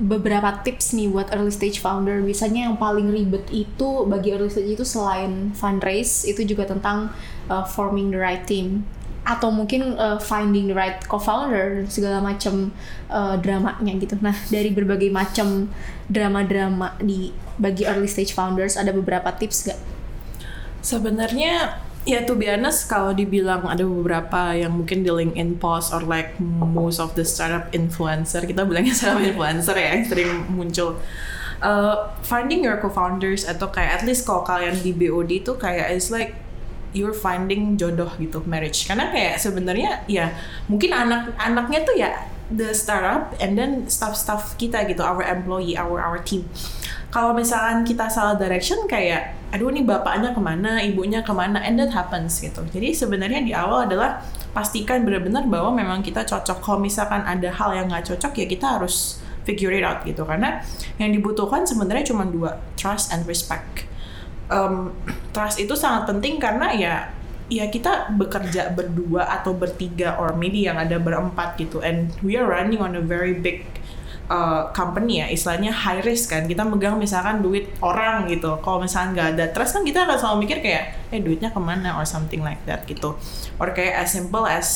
[0.00, 2.24] beberapa tips nih buat early stage founder?
[2.24, 7.12] Biasanya yang paling ribet itu bagi early stage itu selain fundraise itu juga tentang
[7.52, 8.88] uh, forming the right team
[9.20, 12.72] atau mungkin uh, finding the right co-founder segala macam
[13.12, 14.16] uh, dramanya gitu.
[14.24, 15.68] Nah dari berbagai macam
[16.08, 19.80] drama-drama di bagi early stage founders ada beberapa tips nggak?
[20.80, 21.76] Sebenarnya
[22.08, 26.32] ya to be honest kalau dibilang ada beberapa yang mungkin di LinkedIn post or like
[26.40, 30.96] most of the startup influencer kita bilangnya startup influencer ya yang sering muncul.
[31.60, 36.08] Uh, finding your co-founders atau kayak at least kalau kalian di BOD itu kayak it's
[36.08, 36.32] like
[36.96, 38.88] you're finding jodoh gitu marriage.
[38.88, 40.32] Karena kayak sebenarnya ya
[40.72, 42.16] mungkin anak anaknya tuh ya
[42.48, 46.48] the startup and then staff-staff kita gitu our employee our our team
[47.10, 51.74] kalau misalkan kita salah direction kayak aduh nih bapaknya ke mana ibunya ke mana and
[51.74, 52.62] that happens gitu.
[52.70, 54.22] Jadi sebenarnya di awal adalah
[54.54, 56.62] pastikan benar-benar bahwa memang kita cocok.
[56.62, 60.22] Kalau misalkan ada hal yang nggak cocok ya kita harus figure it out gitu.
[60.22, 60.62] Karena
[61.02, 63.90] yang dibutuhkan sebenarnya cuma dua trust and respect.
[64.46, 64.94] Um,
[65.34, 66.94] trust itu sangat penting karena ya
[67.50, 71.82] ya kita bekerja berdua atau bertiga or maybe yang ada berempat gitu.
[71.82, 73.66] And we are running on a very big
[74.30, 76.46] uh, company ya istilahnya high risk kan.
[76.46, 78.56] Kita megang misalkan duit orang gitu.
[78.62, 81.92] Kalau misalnya nggak ada trust kan kita akan selalu mikir kayak eh duitnya ke mana?
[81.98, 83.18] or something like that gitu.
[83.58, 84.68] Or kayak as simple as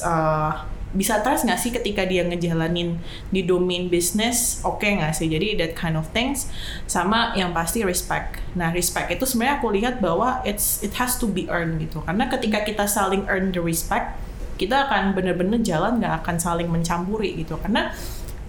[0.00, 3.00] uh, bisa trust nggak sih ketika dia ngejalanin
[3.32, 5.28] di domain bisnis oke okay nggak sih?
[5.28, 6.48] Jadi that kind of things.
[6.88, 8.40] Sama yang pasti respect.
[8.56, 12.00] Nah respect itu sebenarnya aku lihat bahwa it's it has to be earned gitu.
[12.02, 14.16] Karena ketika kita saling earn the respect
[14.60, 17.58] kita akan bener-bener jalan nggak akan saling mencampuri gitu.
[17.58, 17.90] Karena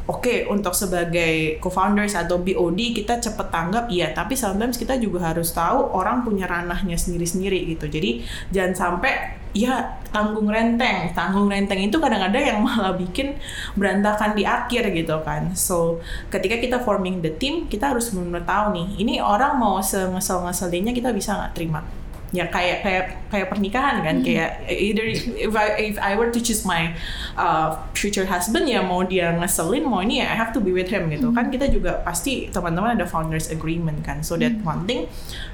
[0.04, 4.12] oke okay, untuk sebagai co-founders atau BOD kita cepet tanggap iya.
[4.12, 7.88] Tapi sometimes kita juga harus tahu orang punya ranahnya sendiri-sendiri gitu.
[7.88, 11.16] Jadi jangan sampai ya tanggung renteng.
[11.16, 13.40] Tanggung renteng itu kadang-kadang yang malah bikin
[13.80, 15.56] berantakan di akhir gitu kan.
[15.56, 20.92] So ketika kita forming the team kita harus benar-benar tahu nih ini orang mau sengesel-ngeselinnya
[20.92, 22.03] kita bisa nggak terima
[22.34, 24.26] ya kayak kayak kayak pernikahan kan hmm.
[24.26, 25.06] kayak either
[25.38, 26.98] if I if I were to choose my
[27.38, 30.90] uh, future husband ya mau dia ngeselin mau ini ya I have to be with
[30.90, 31.38] him gitu hmm.
[31.38, 34.66] kan kita juga pasti teman-teman ada founders agreement kan so that hmm.
[34.66, 35.06] one thing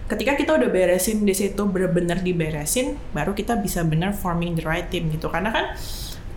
[0.08, 4.88] ketika kita udah beresin di situ bener-bener diberesin baru kita bisa bener forming the right
[4.88, 5.76] team gitu karena kan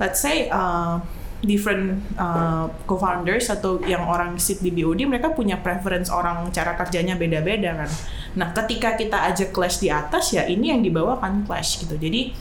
[0.02, 0.98] let's say uh,
[1.42, 7.18] different uh, co-founders atau yang orang sit di BOD mereka punya preference orang cara kerjanya
[7.18, 7.90] beda-beda kan.
[8.32, 12.00] Nah, ketika kita aja clash di atas ya ini yang dibawa kan clash gitu.
[12.00, 12.32] Jadi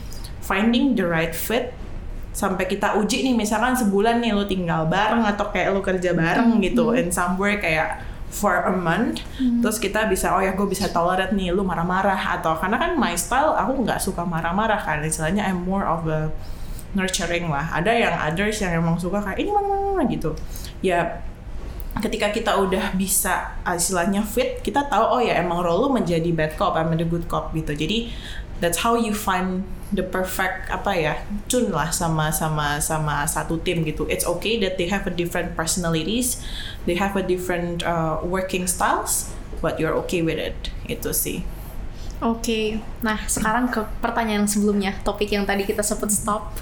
[0.42, 1.72] finding the right fit
[2.32, 6.56] sampai kita uji nih misalkan sebulan nih lo tinggal bareng atau kayak lo kerja bareng
[6.56, 6.64] hmm.
[6.64, 8.00] gitu in somewhere kayak
[8.32, 9.60] for a month hmm.
[9.60, 13.12] terus kita bisa oh ya gue bisa tolerate nih lu marah-marah atau karena kan my
[13.12, 16.32] style aku nggak suka marah-marah kan istilahnya I'm more of a
[16.96, 20.32] nurturing lah ada yang others yang emang suka kayak ini mana mana, mana gitu
[20.80, 21.20] ya
[22.00, 26.56] ketika kita udah bisa istilahnya fit kita tahu oh ya emang role lu menjadi bad
[26.56, 27.76] cop I'm the good cop gitu.
[27.76, 28.08] Jadi
[28.64, 31.14] that's how you find the perfect apa ya
[31.52, 34.08] tune lah sama sama sama satu tim gitu.
[34.08, 36.40] It's okay that they have a different personalities
[36.88, 39.28] they have a different uh, working styles
[39.60, 40.72] but you're okay with it.
[40.88, 41.44] Itu sih.
[42.22, 42.66] Oke, okay.
[43.02, 46.54] nah sekarang ke pertanyaan sebelumnya, topik yang tadi kita sempat stop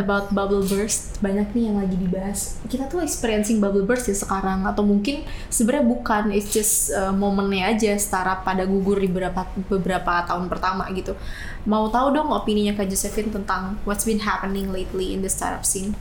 [0.00, 2.58] about bubble burst banyak nih yang lagi dibahas.
[2.70, 7.74] Kita tuh experiencing bubble burst ya sekarang atau mungkin sebenarnya bukan it's just uh, momennya
[7.74, 11.18] aja startup pada gugur di beberapa beberapa tahun pertama gitu.
[11.64, 15.96] Mau tahu dong opininya kak Josephine tentang what's been happening lately in the startup scene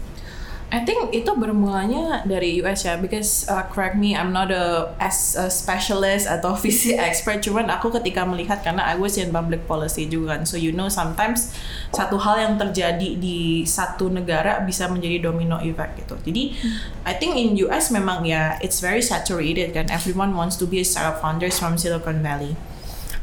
[0.73, 5.37] I think itu bermulanya dari US ya, because uh, correct me, I'm not a as
[5.37, 10.09] a specialist atau VC expert, cuman aku ketika melihat karena I was in public policy
[10.09, 11.53] juga kan, so you know sometimes
[11.93, 16.17] satu hal yang terjadi di satu negara bisa menjadi domino effect gitu.
[16.25, 17.05] Jadi hmm.
[17.05, 20.87] I think in US memang ya it's very saturated kan, everyone wants to be a
[20.87, 22.57] startup founders from Silicon Valley.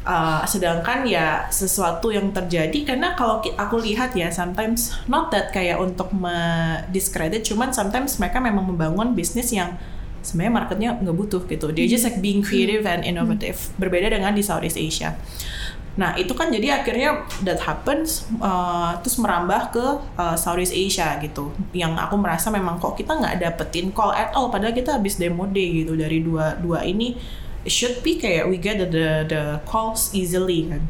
[0.00, 5.76] Uh, sedangkan ya sesuatu yang terjadi karena kalau aku lihat ya sometimes not that kayak
[5.76, 6.08] untuk
[6.88, 9.76] discredit cuman sometimes mereka memang membangun bisnis yang
[10.24, 11.72] sebenarnya marketnya nggak butuh gitu.
[11.72, 13.60] Dia just like being creative and innovative.
[13.76, 15.16] Berbeda dengan di Southeast Asia.
[15.98, 19.86] Nah itu kan jadi akhirnya that happens uh, terus merambah ke
[20.16, 21.52] uh, Southeast Asia gitu.
[21.76, 25.44] Yang aku merasa memang kok kita nggak dapetin call at all padahal kita habis demo
[25.44, 27.16] day gitu dari dua dua ini
[27.64, 30.83] it should be kayak we get the the, the calls easily kan.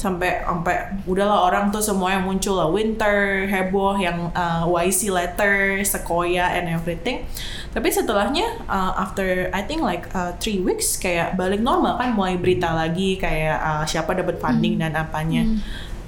[0.00, 2.72] Sampai sampai udahlah orang tuh semua yang muncul lah.
[2.72, 7.28] Winter heboh yang uh, YC letter Sequoia and everything.
[7.70, 12.16] Tapi setelahnya uh, after I think like uh, three weeks kayak balik normal kan.
[12.16, 14.82] Mulai berita lagi kayak uh, siapa dapat funding hmm.
[14.88, 15.44] dan apanya.
[15.44, 15.60] Hmm.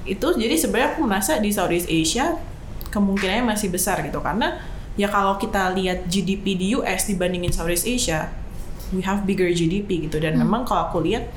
[0.02, 2.34] itu jadi sebenarnya aku merasa di Southeast Asia
[2.90, 4.18] kemungkinannya masih besar gitu.
[4.18, 4.58] Karena
[4.98, 8.41] ya kalau kita lihat GDP di US dibandingin Southeast Asia
[8.92, 10.22] we have bigger GDP gitu.
[10.22, 10.44] Dan hmm.
[10.46, 11.28] memang kalau aku lihat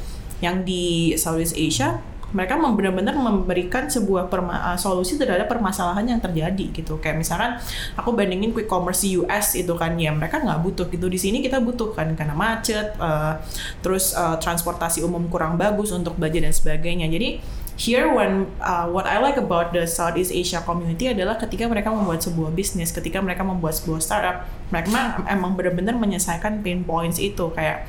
[0.44, 2.04] yang di Southeast Asia
[2.36, 7.00] mereka benar-benar memberikan sebuah perma- uh, solusi terhadap permasalahan yang terjadi gitu.
[7.00, 7.56] Kayak misalkan
[7.96, 11.08] aku bandingin quick commerce di US itu kan ya mereka nggak butuh gitu.
[11.08, 13.39] Di sini kita butuh kan karena macet uh,
[13.80, 17.08] terus uh, transportasi umum kurang bagus untuk belanja dan sebagainya.
[17.08, 17.39] Jadi
[17.76, 22.24] here when uh, what I like about the Southeast Asia community adalah ketika mereka membuat
[22.24, 27.86] sebuah bisnis ketika mereka membuat sebuah startup mereka emang benar-benar menyelesaikan pain points itu kayak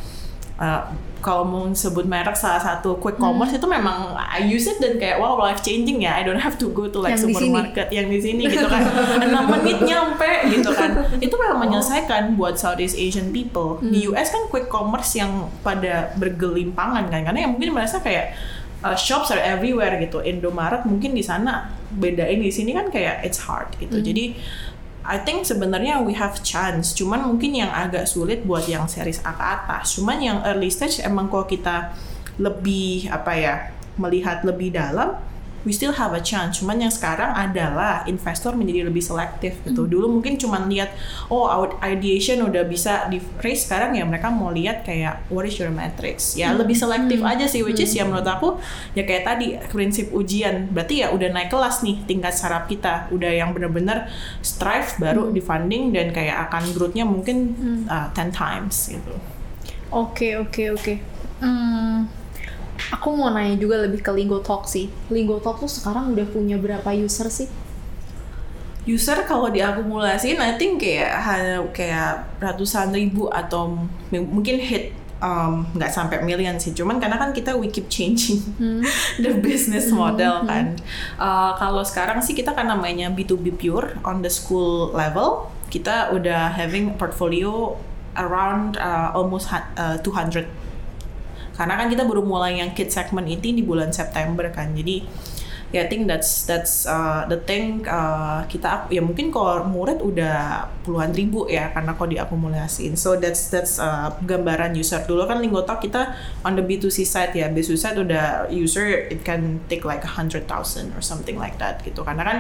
[0.61, 0.93] uh,
[1.25, 3.59] kalau mau sebut merek salah satu quick commerce hmm.
[3.59, 6.15] itu memang I use it dan kayak wow life changing ya.
[6.15, 8.87] I don't have to go to like yang supermarket yang di sini gitu kan.
[9.19, 10.95] Enam menit nyampe gitu kan.
[11.19, 13.83] Itu memang menyelesaikan buat Southeast Asian people.
[13.83, 13.91] Hmm.
[13.91, 18.39] di US kan quick commerce yang pada bergelimpangan kan karena yang mungkin merasa kayak
[18.87, 20.23] uh, shops are everywhere gitu.
[20.23, 23.99] Indomaret mungkin di sana bedain di sini kan kayak it's hard gitu.
[23.99, 24.07] Hmm.
[24.07, 24.25] jadi
[25.07, 29.33] I think sebenarnya we have chance, cuman mungkin yang agak sulit buat yang series A
[29.33, 29.95] ke atas.
[29.95, 31.95] Cuman yang early stage emang kalau kita
[32.43, 33.55] lebih apa ya
[33.97, 35.17] melihat lebih dalam,
[35.67, 36.63] we still have a chance.
[36.63, 39.91] Cuman yang sekarang adalah investor menjadi lebih selektif gitu.
[39.91, 40.95] Dulu mungkin cuman lihat
[41.27, 45.59] oh our ideation udah bisa di raise sekarang ya mereka mau lihat kayak what is
[45.59, 48.63] your metrics ya lebih selektif aja sih which is ya menurut aku
[48.95, 50.71] ya kayak tadi prinsip ujian.
[50.71, 53.11] Berarti ya udah naik kelas nih tingkat saraf kita.
[53.11, 54.07] Udah yang bener-bener
[54.41, 57.59] strive baru di funding dan kayak akan growth-nya mungkin
[57.91, 59.15] uh, 10 times gitu.
[59.91, 60.95] Oke oke oke.
[61.43, 62.09] Hmm,
[62.93, 64.91] aku mau nanya juga lebih ke Lingo Talk sih.
[65.09, 67.49] Lingo Talk tuh sekarang udah punya berapa user sih?
[68.87, 71.11] user kalau diakumulasiin I think kayak
[71.75, 73.83] kayak ratusan ribu atau
[74.15, 76.73] mungkin hit um, nggak sampai million sih.
[76.73, 78.41] Cuman karena kan kita we keep changing
[79.23, 80.79] the business model kan.
[81.19, 85.51] Uh, kalau sekarang sih kita kan namanya B2B pure on the school level.
[85.67, 87.75] Kita udah having portfolio
[88.15, 90.47] around uh, almost uh, 200
[91.57, 94.77] karena kan kita baru mulai yang kid segment itu di bulan September kan.
[94.77, 95.09] Jadi
[95.75, 100.71] ya I think that's that's uh, the thing uh, kita ya mungkin kalau murid udah
[100.87, 102.95] puluhan ribu ya karena kok diakumulasiin.
[102.95, 105.03] So that's that's uh, gambaran user.
[105.03, 106.15] Dulu kan Lingotalk kita
[106.47, 107.51] on the B2C side ya.
[107.51, 111.83] B2C side udah user it can take like a hundred thousand or something like that
[111.83, 112.07] gitu.
[112.07, 112.39] Karena kan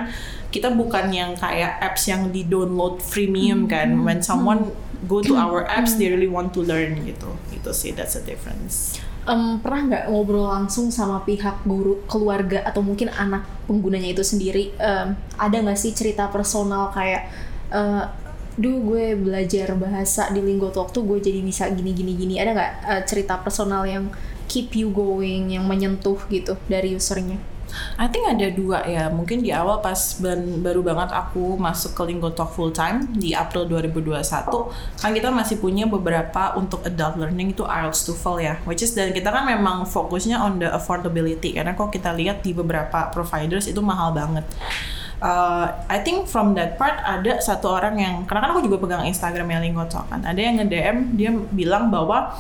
[0.55, 4.07] kita bukan yang kayak apps yang di download freemium kan.
[4.07, 4.70] When someone
[5.11, 7.35] go to our apps they really want to learn gitu.
[7.50, 12.79] Gitu sih that's the difference Em, pernah nggak ngobrol langsung sama pihak guru, keluarga atau
[12.79, 14.71] mungkin anak penggunanya itu sendiri?
[14.79, 17.27] Em, ada nggak sih cerita personal kayak,
[17.75, 18.03] eh,
[18.55, 22.35] duh gue belajar bahasa di Lingo Talk tuh gue jadi bisa gini gini gini.
[22.39, 24.15] Ada nggak eh, cerita personal yang
[24.47, 27.56] keep you going, yang menyentuh gitu dari usernya?
[27.96, 29.09] I think ada dua ya.
[29.09, 33.33] Mungkin di awal pas ban- baru banget aku masuk ke Lingo Talk full time di
[33.33, 38.55] April 2021, kan kita masih punya beberapa untuk adult learning itu IELTS TOEFL ya.
[38.68, 42.57] Which is dan kita kan memang fokusnya on the affordability karena kok kita lihat di
[42.57, 44.44] beberapa providers itu mahal banget.
[45.16, 49.09] Uh, I think from that part ada satu orang yang karena kan aku juga pegang
[49.09, 50.20] Instagramnya Lingo Talk kan.
[50.20, 52.37] Ada yang nge-DM dia bilang bahwa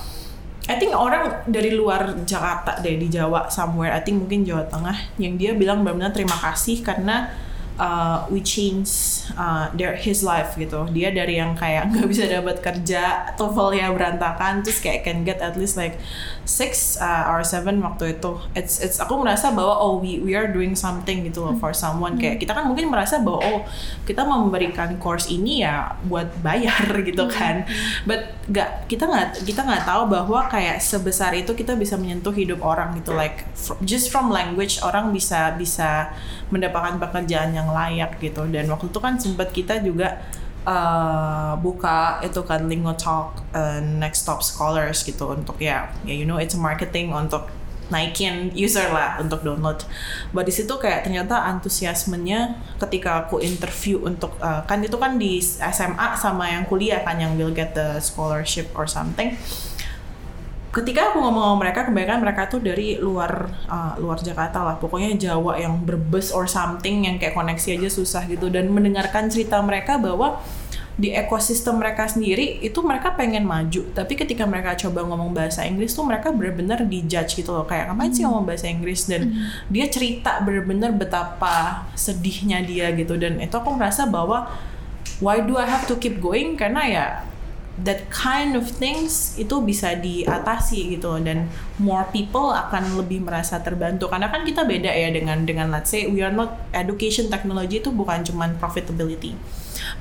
[0.66, 5.14] I think orang dari luar Jakarta deh di Jawa somewhere I think mungkin Jawa Tengah
[5.22, 7.30] yang dia bilang benar-benar terima kasih karena
[7.78, 10.88] uh, we change uh, their his life gitu.
[10.90, 15.54] Dia dari yang kayak nggak bisa dapat kerja TOEFL-nya berantakan terus kayak can get at
[15.54, 16.00] least like
[16.46, 18.38] six uh, or seven waktu itu.
[18.54, 22.16] It's it's aku merasa bahwa oh we we are doing something gitu loh for someone.
[22.16, 23.60] Kayak kita kan mungkin merasa bahwa oh
[24.06, 27.66] kita memberikan course ini ya buat bayar gitu kan.
[28.06, 32.62] But nggak kita nggak kita nggak tahu bahwa kayak sebesar itu kita bisa menyentuh hidup
[32.62, 33.10] orang gitu.
[33.12, 36.14] Like fr- just from language orang bisa bisa
[36.54, 38.46] mendapatkan pekerjaan yang layak gitu.
[38.46, 40.22] Dan waktu itu kan sempat kita juga
[40.66, 46.26] uh, buka itu kan Lingo Talk uh, Next Top Scholars gitu untuk ya ya you
[46.26, 47.48] know it's marketing untuk
[47.86, 49.86] naikin user lah untuk download.
[50.34, 55.38] But di situ kayak ternyata antusiasmenya ketika aku interview untuk uh, kan itu kan di
[55.38, 59.38] SMA sama yang kuliah kan yang will get the scholarship or something.
[60.76, 65.16] Ketika aku ngomong sama mereka, kebanyakan mereka tuh dari luar uh, luar Jakarta lah, pokoknya
[65.16, 68.52] Jawa yang berbes or something yang kayak koneksi aja susah gitu.
[68.52, 70.36] Dan mendengarkan cerita mereka bahwa
[70.96, 73.88] di ekosistem mereka sendiri itu mereka pengen maju.
[73.92, 77.64] Tapi ketika mereka coba ngomong bahasa Inggris tuh mereka benar-benar dijudge gitu loh.
[77.64, 79.08] Kayak ngapain sih ngomong bahasa Inggris?
[79.08, 79.32] Dan
[79.72, 83.16] dia cerita benar-benar betapa sedihnya dia gitu.
[83.16, 84.48] Dan itu aku merasa bahwa
[85.24, 86.56] why do I have to keep going?
[86.56, 87.06] Karena ya
[87.84, 91.20] that kind of things itu bisa diatasi gitu.
[91.20, 94.08] Dan more people akan lebih merasa terbantu.
[94.08, 97.92] Karena kan kita beda ya dengan dengan let's say we are not education technology itu
[97.92, 99.36] bukan cuman profitability.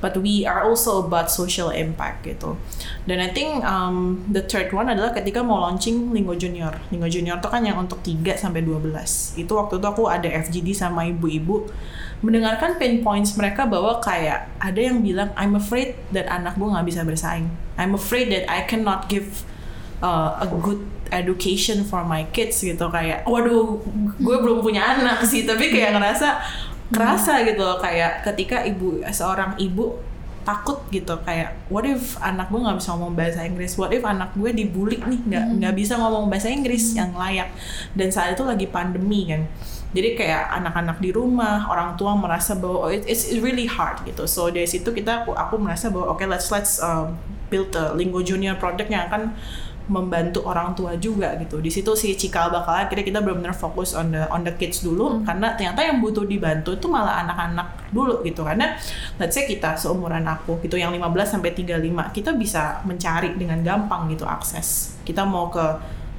[0.00, 2.56] But we are also about social impact gitu.
[3.04, 6.80] Dan I think um, the third one adalah ketika mau launching Lingo Junior.
[6.88, 8.96] Lingo Junior itu kan yang untuk 3 sampai 12
[9.36, 11.68] itu waktu itu aku ada FGD sama ibu-ibu.
[12.24, 16.88] Mendengarkan pain points mereka bahwa kayak ada yang bilang I'm afraid that anak gue nggak
[16.88, 19.44] bisa bersaing I'm afraid that I cannot give
[20.00, 20.80] uh, a good
[21.12, 22.88] education for my kids gitu.
[22.90, 23.78] Kayak waduh
[24.16, 25.44] gue belum punya anak sih.
[25.44, 26.28] Tapi kayak ngerasa
[26.90, 27.78] kerasa gitu loh.
[27.78, 30.00] Kayak ketika ibu seorang ibu
[30.46, 31.14] takut gitu.
[31.26, 33.74] Kayak what if anak gue nggak bisa ngomong bahasa Inggris?
[33.76, 35.20] What if anak gue dibully nih?
[35.26, 37.50] Nggak nggak bisa ngomong bahasa Inggris yang layak.
[37.92, 39.44] Dan saat itu lagi pandemi kan.
[39.96, 44.28] Jadi kayak anak-anak di rumah orang tua merasa bahwa oh, it- it's really hard gitu.
[44.28, 47.16] So dari situ kita aku, aku merasa bahwa oke let's let's um,
[47.48, 49.34] build a Lingo Junior product yang akan
[49.86, 51.62] membantu orang tua juga gitu.
[51.62, 55.22] Di situ si Cikal bakal akhirnya kita benar-benar fokus on the on the kids dulu
[55.22, 58.42] karena ternyata yang butuh dibantu itu malah anak-anak dulu gitu.
[58.42, 58.74] Karena
[59.22, 61.78] let's say kita seumuran aku gitu yang 15 sampai 35,
[62.10, 64.98] kita bisa mencari dengan gampang gitu akses.
[65.06, 65.64] Kita mau ke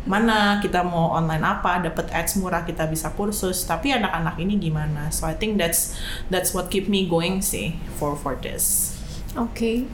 [0.07, 5.11] mana kita mau online apa dapat ads murah kita bisa kursus tapi anak-anak ini gimana
[5.11, 5.99] so I think that's
[6.31, 8.95] that's what keep me going sih for for this
[9.37, 9.85] Okay,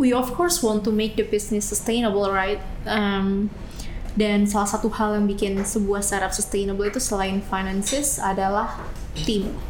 [0.00, 2.64] we of course want to make the business sustainable, right?
[2.88, 3.52] Um,
[4.16, 8.80] dan salah satu hal yang bikin sebuah startup sustainable itu selain finances adalah
[9.12, 9.60] team.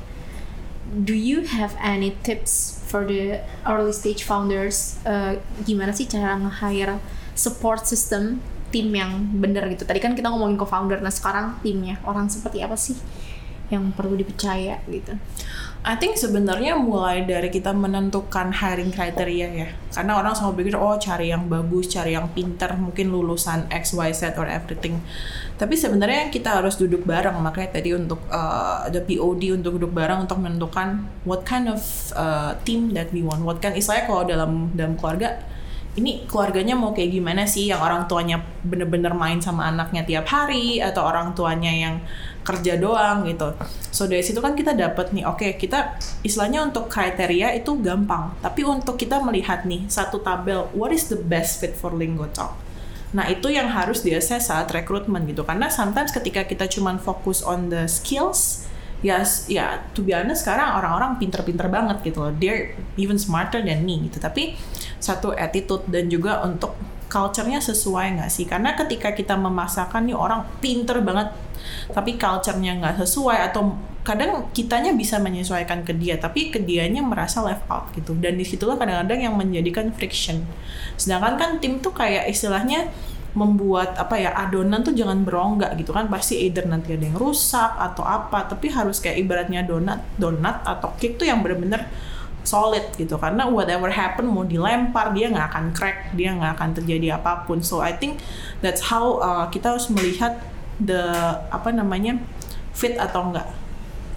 [0.90, 5.02] Do you have any tips for the early stage founders?
[5.02, 7.02] Uh, gimana sih cara nge-hire
[7.34, 8.38] support system
[8.70, 9.82] tim yang bener gitu?
[9.82, 12.94] Tadi kan kita ngomongin ke founder, nah sekarang timnya orang seperti apa sih
[13.70, 15.14] yang perlu dipercaya gitu?
[15.80, 19.68] I think sebenarnya mulai dari kita menentukan hiring kriteria ya.
[19.88, 24.12] Karena orang selalu pikir oh cari yang bagus, cari yang pinter, mungkin lulusan X, Y,
[24.12, 25.00] Z or everything.
[25.56, 27.32] Tapi sebenarnya kita harus duduk bareng.
[27.40, 31.80] Makanya tadi untuk uh, ada POD untuk duduk bareng untuk menentukan what kind of
[32.12, 33.40] uh, team that we want.
[33.40, 35.40] What kind istilahnya kalau dalam dalam keluarga
[35.98, 40.78] ini keluarganya mau kayak gimana sih yang orang tuanya bener-bener main sama anaknya tiap hari
[40.78, 41.98] atau orang tuanya yang
[42.50, 43.54] kerja doang gitu.
[43.94, 45.94] So dari situ kan kita dapat nih, oke okay, kita
[46.26, 51.14] istilahnya untuk kriteria itu gampang, tapi untuk kita melihat nih satu tabel, what is the
[51.18, 52.58] best fit for Lingo Talk?
[53.14, 57.70] Nah itu yang harus diakses saat rekrutmen gitu, karena sometimes ketika kita cuman fokus on
[57.70, 58.66] the skills,
[59.00, 63.86] ya ya to be honest sekarang orang-orang pinter-pinter banget gitu loh, they're even smarter than
[63.86, 64.58] me gitu, tapi
[65.02, 66.76] satu attitude dan juga untuk
[67.10, 68.46] culture-nya sesuai nggak sih?
[68.46, 71.34] Karena ketika kita memasakkan nih orang pinter banget,
[71.90, 73.74] tapi culture-nya nggak sesuai atau
[74.06, 78.14] kadang kitanya bisa menyesuaikan ke dia, tapi ke dianya merasa left out gitu.
[78.14, 80.46] Dan di situlah kadang-kadang yang menjadikan friction.
[80.94, 82.88] Sedangkan kan tim tuh kayak istilahnya
[83.30, 87.78] membuat apa ya adonan tuh jangan beronggak gitu kan pasti either nanti ada yang rusak
[87.78, 91.86] atau apa tapi harus kayak ibaratnya donat donat atau cake tuh yang bener-bener
[92.42, 93.16] solid gitu.
[93.20, 97.60] Karena whatever happen mau dilempar dia nggak akan crack dia nggak akan terjadi apa pun.
[97.60, 98.20] So I think
[98.64, 100.40] that's how uh, kita harus melihat
[100.80, 102.16] the apa namanya
[102.72, 103.48] fit atau enggak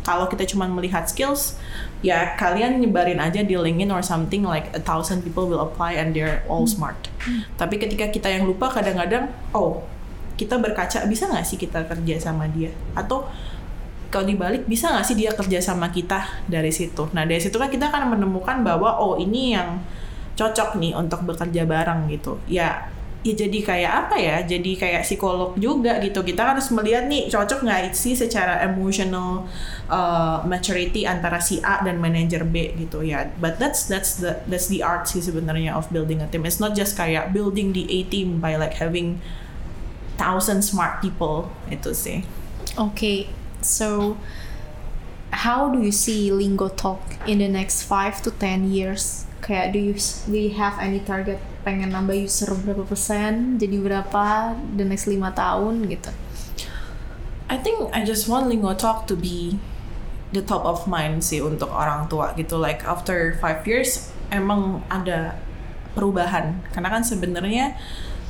[0.03, 1.55] kalau kita cuma melihat skills
[2.03, 6.11] ya kalian nyebarin aja di LinkedIn or something like a thousand people will apply and
[6.11, 7.07] they're all smart.
[7.23, 7.47] Hmm.
[7.55, 9.87] tapi ketika kita yang lupa kadang-kadang oh
[10.35, 12.75] kita berkaca bisa nggak sih kita kerja sama dia?
[12.91, 13.23] Atau
[14.13, 17.09] kalau dibalik bisa nggak sih dia kerja sama kita dari situ?
[17.17, 19.81] Nah dari situ kan kita akan menemukan bahwa oh ini yang
[20.37, 22.37] cocok nih untuk bekerja bareng gitu.
[22.45, 22.93] Ya
[23.25, 24.37] ya jadi kayak apa ya?
[24.45, 26.21] Jadi kayak psikolog juga gitu.
[26.21, 29.49] Kita harus melihat nih cocok nggak sih secara emotional
[29.89, 33.33] uh, maturity antara si A dan manajer B gitu ya.
[33.41, 36.45] But that's that's the that's the art sih sebenarnya of building a team.
[36.45, 39.17] It's not just kayak building the A team by like having
[40.21, 41.49] thousand smart people.
[41.73, 42.21] Itu sih.
[42.77, 42.93] Oke.
[42.93, 43.42] okay.
[43.63, 44.19] So,
[45.31, 49.25] how do you see Lingo Talk in the next 5 to 10 years?
[49.43, 49.95] Kayak do you
[50.27, 55.19] do you have any target pengen nambah user berapa persen, jadi berapa the next 5
[55.35, 56.11] tahun gitu?
[57.47, 59.59] I think I just want Lingo Talk to be
[60.35, 62.59] the top of mind sih untuk orang tua gitu.
[62.59, 65.39] Like after 5 years emang ada
[65.95, 66.59] perubahan.
[66.71, 67.77] Karena kan sebenarnya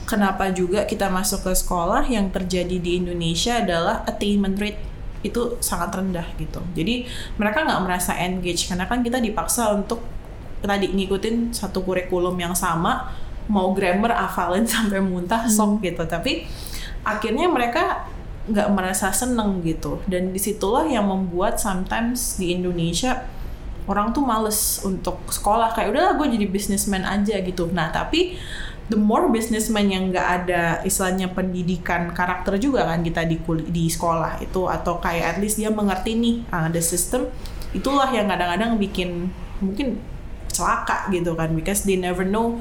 [0.05, 4.92] kenapa juga kita masuk ke sekolah yang terjadi di Indonesia adalah attainment rate
[5.23, 6.59] itu sangat rendah gitu.
[6.75, 7.07] Jadi
[7.39, 10.03] mereka nggak merasa engage karena kan kita dipaksa untuk
[10.59, 13.11] tadi ngikutin satu kurikulum yang sama,
[13.47, 15.83] mau grammar hafalin sampai muntah sok hmm.
[15.87, 16.03] gitu.
[16.05, 16.43] Tapi
[17.07, 18.07] akhirnya mereka
[18.51, 20.03] nggak merasa seneng gitu.
[20.05, 23.23] Dan di situlah yang membuat sometimes di Indonesia
[23.83, 27.67] orang tuh males untuk sekolah kayak udahlah gue jadi businessman aja gitu.
[27.71, 28.35] Nah tapi
[28.91, 33.39] the more businessman yang nggak ada istilahnya pendidikan karakter juga kan kita di
[33.71, 37.31] di sekolah itu atau kayak at least dia mengerti nih uh, the system
[37.71, 39.31] itulah yang kadang-kadang bikin
[39.63, 39.97] mungkin
[40.51, 42.59] celaka gitu kan because they never know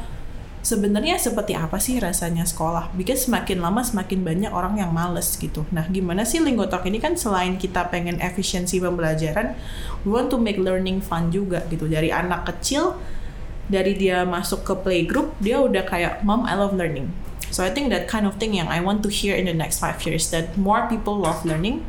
[0.62, 2.94] sebenarnya seperti apa sih rasanya sekolah.
[2.94, 5.66] Because semakin lama semakin banyak orang yang males gitu.
[5.74, 7.02] Nah gimana sih Linggotalk ini?
[7.02, 9.58] Kan selain kita pengen efisiensi pembelajaran
[10.06, 11.90] we want to make learning fun juga gitu.
[11.90, 12.96] Dari anak kecil
[13.72, 17.08] dari dia masuk ke playgroup dia udah kayak mom I love learning.
[17.52, 19.76] So I think that kind of thing yang I want to hear in the next
[19.76, 21.84] five years that more people love learning.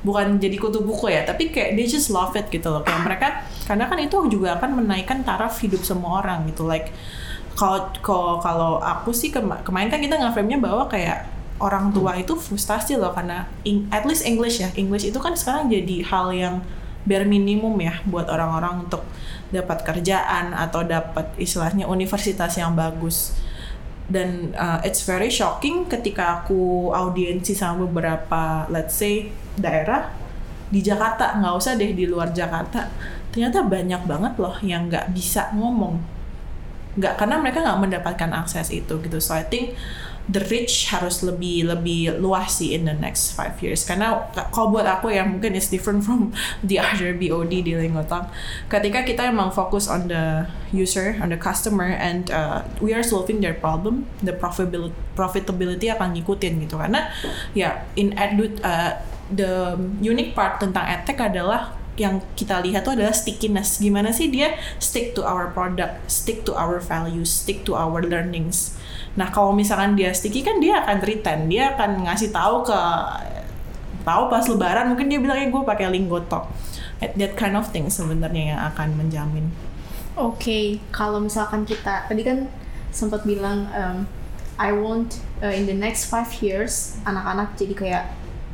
[0.00, 2.80] Bukan jadi kutu buku ya tapi kayak they just love it gitu loh.
[2.80, 3.28] Kayak mereka
[3.68, 6.64] karena kan itu juga akan menaikkan taraf hidup semua orang gitu.
[6.64, 6.96] Like
[7.56, 13.00] kalau kalau aku sih kema kemarin kan kita nge-frame-nya bahwa kayak orang tua itu frustasi
[13.00, 14.72] loh karena in, at least English ya.
[14.76, 16.54] English itu kan sekarang jadi hal yang
[17.04, 19.04] bare minimum ya buat orang-orang untuk
[19.50, 23.34] dapat kerjaan atau dapat istilahnya universitas yang bagus.
[24.06, 30.14] Dan uh, it's very shocking ketika aku audiensi sama beberapa let's say daerah
[30.70, 31.38] di Jakarta.
[31.38, 32.86] Nggak usah deh di luar Jakarta.
[33.34, 35.98] Ternyata banyak banget loh yang nggak bisa ngomong.
[36.96, 39.18] Nggak karena mereka nggak mendapatkan akses itu gitu.
[39.18, 39.74] So I think
[40.26, 43.86] the reach harus lebih lebih luas sih in the next five years.
[43.86, 46.34] Karena kalau buat aku yang mungkin is different from
[46.68, 48.30] the other BOD di Lingotang
[48.66, 53.38] ketika kita emang fokus on the user on the customer and uh, we are solving
[53.38, 56.76] their problem the profitability profitability akan ngikutin gitu.
[56.76, 57.08] Karena
[57.54, 58.98] ya in edu uh,
[59.30, 63.80] the unique part tentang edtech adalah yang kita lihat tuh adalah stickiness.
[63.80, 68.76] Gimana sih dia stick to our product stick to our values stick to our learnings
[69.16, 72.80] Nah kalau misalkan dia sticky kan dia akan return, dia akan ngasih tahu ke
[74.06, 76.44] tahu pas lebaran mungkin dia bilangnya gue pakai Linggotok.
[77.00, 79.52] That kind of thing sebenarnya yang akan menjamin.
[80.16, 80.64] Oke, okay.
[80.92, 82.48] kalau misalkan kita tadi kan
[82.88, 84.08] sempat bilang um,
[84.56, 88.04] I want uh, in the next five years anak-anak jadi kayak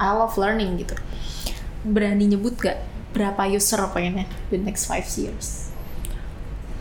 [0.02, 0.98] I love learning gitu.
[1.86, 2.82] Berani nyebut gak
[3.14, 5.70] berapa user pengennya the next five years?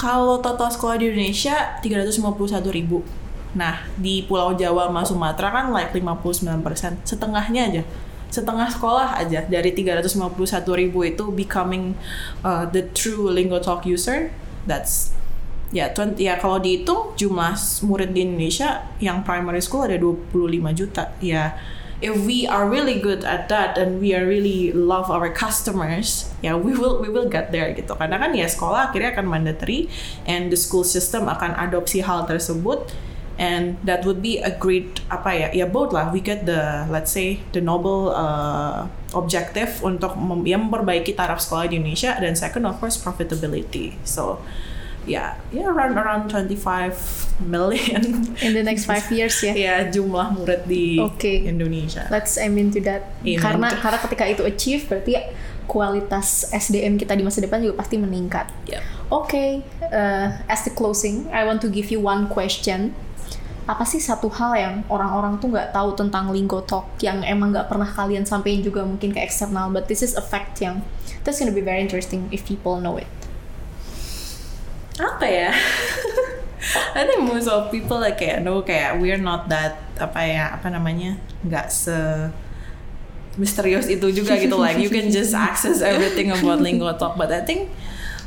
[0.02, 3.06] Kalau total sekolah di Indonesia 351 ribu
[3.52, 7.84] Nah, di Pulau Jawa sama Sumatera kan like 59%, setengahnya aja.
[8.32, 12.00] Setengah sekolah aja dari 351 ribu itu becoming
[12.48, 14.32] uh, the true Lingo Talk user.
[14.64, 15.12] That's
[15.76, 20.32] ya, yeah, ya kalau dihitung jumlah murid di Indonesia yang primary school ada 25
[20.72, 21.12] juta.
[21.20, 21.60] Ya,
[22.00, 26.52] if we are really good at that and we are really love our customers, ya
[26.52, 28.00] yeah, we will we will get there gitu.
[28.00, 29.92] Karena kan ya sekolah akhirnya akan mandatory
[30.24, 32.88] and the school system akan adopsi hal tersebut
[33.42, 37.10] and that would be a great apa ya ya both lah we get the let's
[37.10, 38.86] say the noble uh,
[39.18, 44.38] objective untuk mem ya memperbaiki taraf sekolah di Indonesia dan second of course profitability so
[45.10, 50.38] ya yeah, yeah around around 25 million in the next five years ya ya jumlah
[50.38, 51.42] murid di okay.
[51.50, 53.42] Indonesia let's aim into that Amen.
[53.42, 55.18] karena karena ketika itu achieve berarti
[55.66, 58.44] kualitas SDM kita di masa depan juga pasti meningkat.
[58.68, 58.82] Yep.
[58.82, 59.50] Oke, okay,
[59.88, 62.92] uh, as the closing, I want to give you one question
[63.70, 67.70] apa sih satu hal yang orang-orang tuh nggak tahu tentang Lingo Talk yang emang nggak
[67.70, 70.82] pernah kalian sampaikan juga mungkin ke eksternal but this is a fact yang
[71.22, 73.10] that's gonna be very interesting if people know it.
[74.98, 75.52] Apa ya?
[76.98, 80.70] I think most of people like kayak know kayak we're not that apa ya apa
[80.70, 81.98] namanya nggak se
[83.40, 87.18] misterius itu juga gitu like you can just access everything about Lingo Talk.
[87.18, 87.74] But I think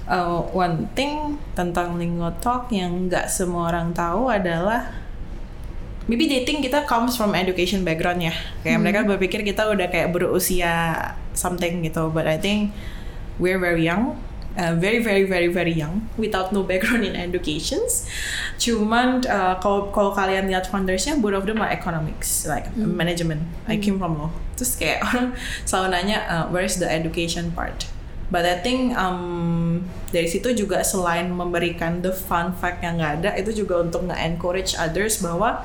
[0.08, 5.03] uh, one thing tentang Lingo Talk yang nggak semua orang tahu adalah
[6.08, 8.34] maybe they think kita comes from education background ya.
[8.60, 8.82] Kayak hmm.
[8.84, 10.72] mereka berpikir kita udah kayak berusia
[11.32, 12.12] something gitu.
[12.12, 12.72] But I think
[13.40, 14.20] we're very young.
[14.54, 16.06] Uh, very very very very young.
[16.14, 18.06] Without no background in educations.
[18.60, 22.94] Cuman uh, kalau kalau kalian lihat foundersnya both of them are economics like hmm.
[22.94, 23.42] management.
[23.66, 24.06] I came hmm.
[24.06, 24.30] from law.
[24.54, 25.34] Terus kayak orang
[25.66, 27.90] selalu nanya uh, where is the education part?
[28.32, 33.30] But I think um, dari situ juga selain memberikan the fun fact yang nggak ada,
[33.36, 35.62] itu juga untuk nge-encourage others bahwa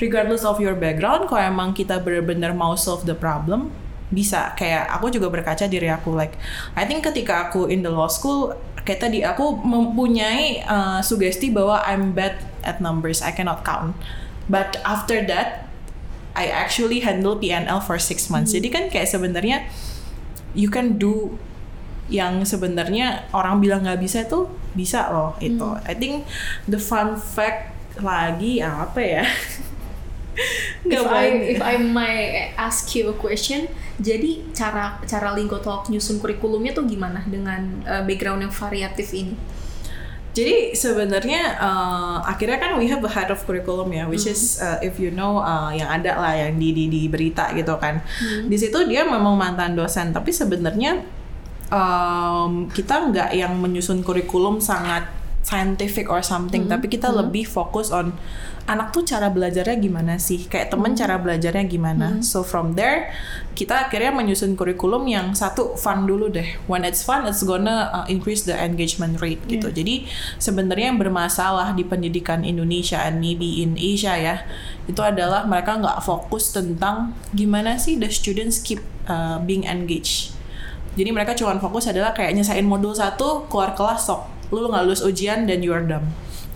[0.00, 3.72] regardless of your background kalau emang kita benar-benar mau solve the problem
[4.06, 6.38] bisa kayak aku juga berkaca diri aku like
[6.78, 8.54] I think ketika aku in the law school
[8.86, 13.98] kayak tadi aku mempunyai uh, sugesti bahwa I'm bad at numbers I cannot count
[14.46, 15.66] but after that
[16.38, 18.62] I actually handle PNL for six months hmm.
[18.62, 19.66] jadi kan kayak sebenarnya
[20.54, 21.34] you can do
[22.06, 24.46] yang sebenarnya orang bilang nggak bisa tuh
[24.78, 25.82] bisa loh itu hmm.
[25.82, 26.22] I think
[26.70, 29.24] the fun fact lagi apa ya
[30.84, 31.26] if I
[31.56, 33.66] if I may ask you a question,
[33.96, 39.34] jadi cara cara Linggo Talk nyusun kurikulumnya tuh gimana dengan uh, background yang variatif ini?
[40.36, 44.36] Jadi sebenarnya uh, akhirnya kan we have a head of curriculum ya, which mm -hmm.
[44.36, 47.72] is uh, if you know uh, yang ada lah yang di di, di berita gitu
[47.80, 48.04] kan.
[48.04, 48.42] Mm -hmm.
[48.52, 51.00] Di situ dia memang mantan dosen, tapi sebenarnya
[51.72, 55.08] um, kita nggak yang menyusun kurikulum sangat
[55.46, 56.74] scientific or something, mm -hmm.
[56.82, 57.22] tapi kita mm -hmm.
[57.30, 58.18] lebih fokus on
[58.66, 60.98] anak tuh cara belajarnya gimana sih kayak temen hmm.
[60.98, 62.22] cara belajarnya gimana hmm.
[62.22, 63.14] so from there
[63.54, 68.06] kita akhirnya menyusun kurikulum yang satu fun dulu deh when it's fun it's gonna uh,
[68.10, 69.56] increase the engagement rate yeah.
[69.56, 70.04] gitu jadi
[70.42, 74.36] sebenarnya yang bermasalah di pendidikan Indonesia and maybe in Asia ya
[74.90, 80.34] itu adalah mereka nggak fokus tentang gimana sih the students keep uh, being engaged
[80.98, 85.02] jadi mereka cuma fokus adalah kayak nyesain modul satu keluar kelas sok lu nggak lulus
[85.02, 86.06] ujian dan you are done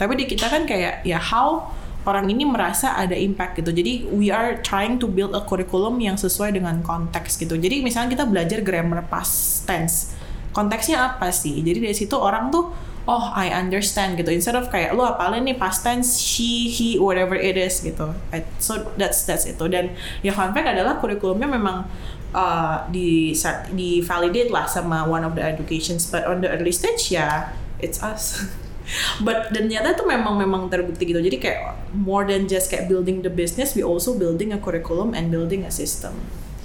[0.00, 1.68] tapi di kita kan kayak ya how
[2.08, 3.70] orang ini merasa ada impact gitu.
[3.76, 7.60] Jadi we are trying to build a curriculum yang sesuai dengan konteks gitu.
[7.60, 10.16] Jadi misalnya kita belajar grammar past tense.
[10.56, 11.60] Konteksnya apa sih?
[11.60, 12.72] Jadi dari situ orang tuh
[13.04, 14.32] oh I understand gitu.
[14.32, 18.16] Instead of kayak lu apalin nih past tense she, he, whatever it is gitu.
[18.56, 19.68] So that's that's itu.
[19.68, 19.92] Dan
[20.24, 21.84] ya fun fact adalah kurikulumnya memang
[22.32, 23.36] uh, di
[23.76, 27.52] di validate lah sama one of the educations but on the early stage ya
[27.82, 28.44] it's us.
[29.26, 31.22] But dan ternyata itu memang memang terbukti gitu.
[31.22, 35.30] Jadi kayak more than just kayak building the business we also building a curriculum and
[35.30, 36.18] building a system.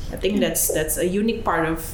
[0.09, 1.85] I think that's that's a unique part of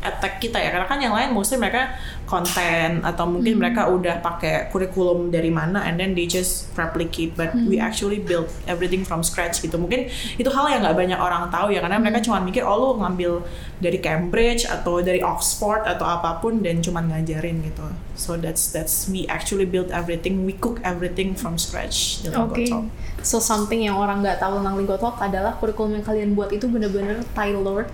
[0.00, 0.72] attack kita ya.
[0.72, 5.82] Karena kan yang lain mostly mereka konten atau mungkin mereka udah pakai kurikulum dari mana
[5.84, 7.36] and then they just replicate.
[7.36, 9.76] But we actually build everything from scratch gitu.
[9.76, 10.08] Mungkin
[10.40, 11.84] itu hal yang nggak banyak orang tahu ya.
[11.84, 13.44] Karena mereka cuma mikir oh lu ngambil
[13.80, 17.84] dari Cambridge atau dari Oxford atau apa pun dan cuma ngajarin gitu.
[18.16, 20.44] So that's that's we actually build everything.
[20.44, 22.24] We cook everything from scratch.
[22.24, 22.84] Linggo Talk.
[23.20, 26.68] So something yang orang nggak tahu tentang Linggo Talk adalah kurikulum yang kalian buat itu
[26.68, 27.88] bener-bener tailored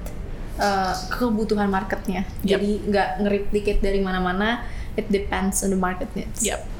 [0.59, 2.28] uh, kebutuhan marketnya.
[2.42, 2.48] Yep.
[2.48, 4.64] Jadi nggak nge-replicate dari mana-mana.
[4.96, 6.44] It depends on the market needs.
[6.44, 6.76] Yep.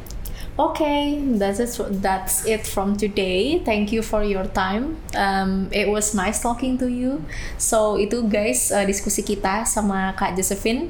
[0.57, 1.69] Okay, that's it.
[2.01, 3.61] That's it from today.
[3.61, 4.97] Thank you for your time.
[5.13, 7.21] Um, it was nice talking to you.
[7.61, 10.89] So itu guys uh, diskusi kita sama Kak Josephine,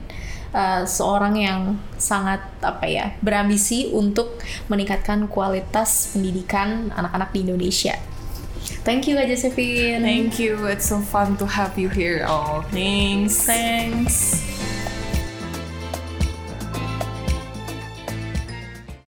[0.55, 4.39] uh, seorang yang sangat apa ya berambisi untuk
[4.71, 7.99] meningkatkan kualitas pendidikan anak-anak di Indonesia.
[8.85, 10.03] Thank you Kak Josephine.
[10.03, 10.67] Thank you.
[10.67, 12.25] It's so fun to have you here.
[12.29, 13.45] Oh, thanks.
[13.45, 14.43] Thanks.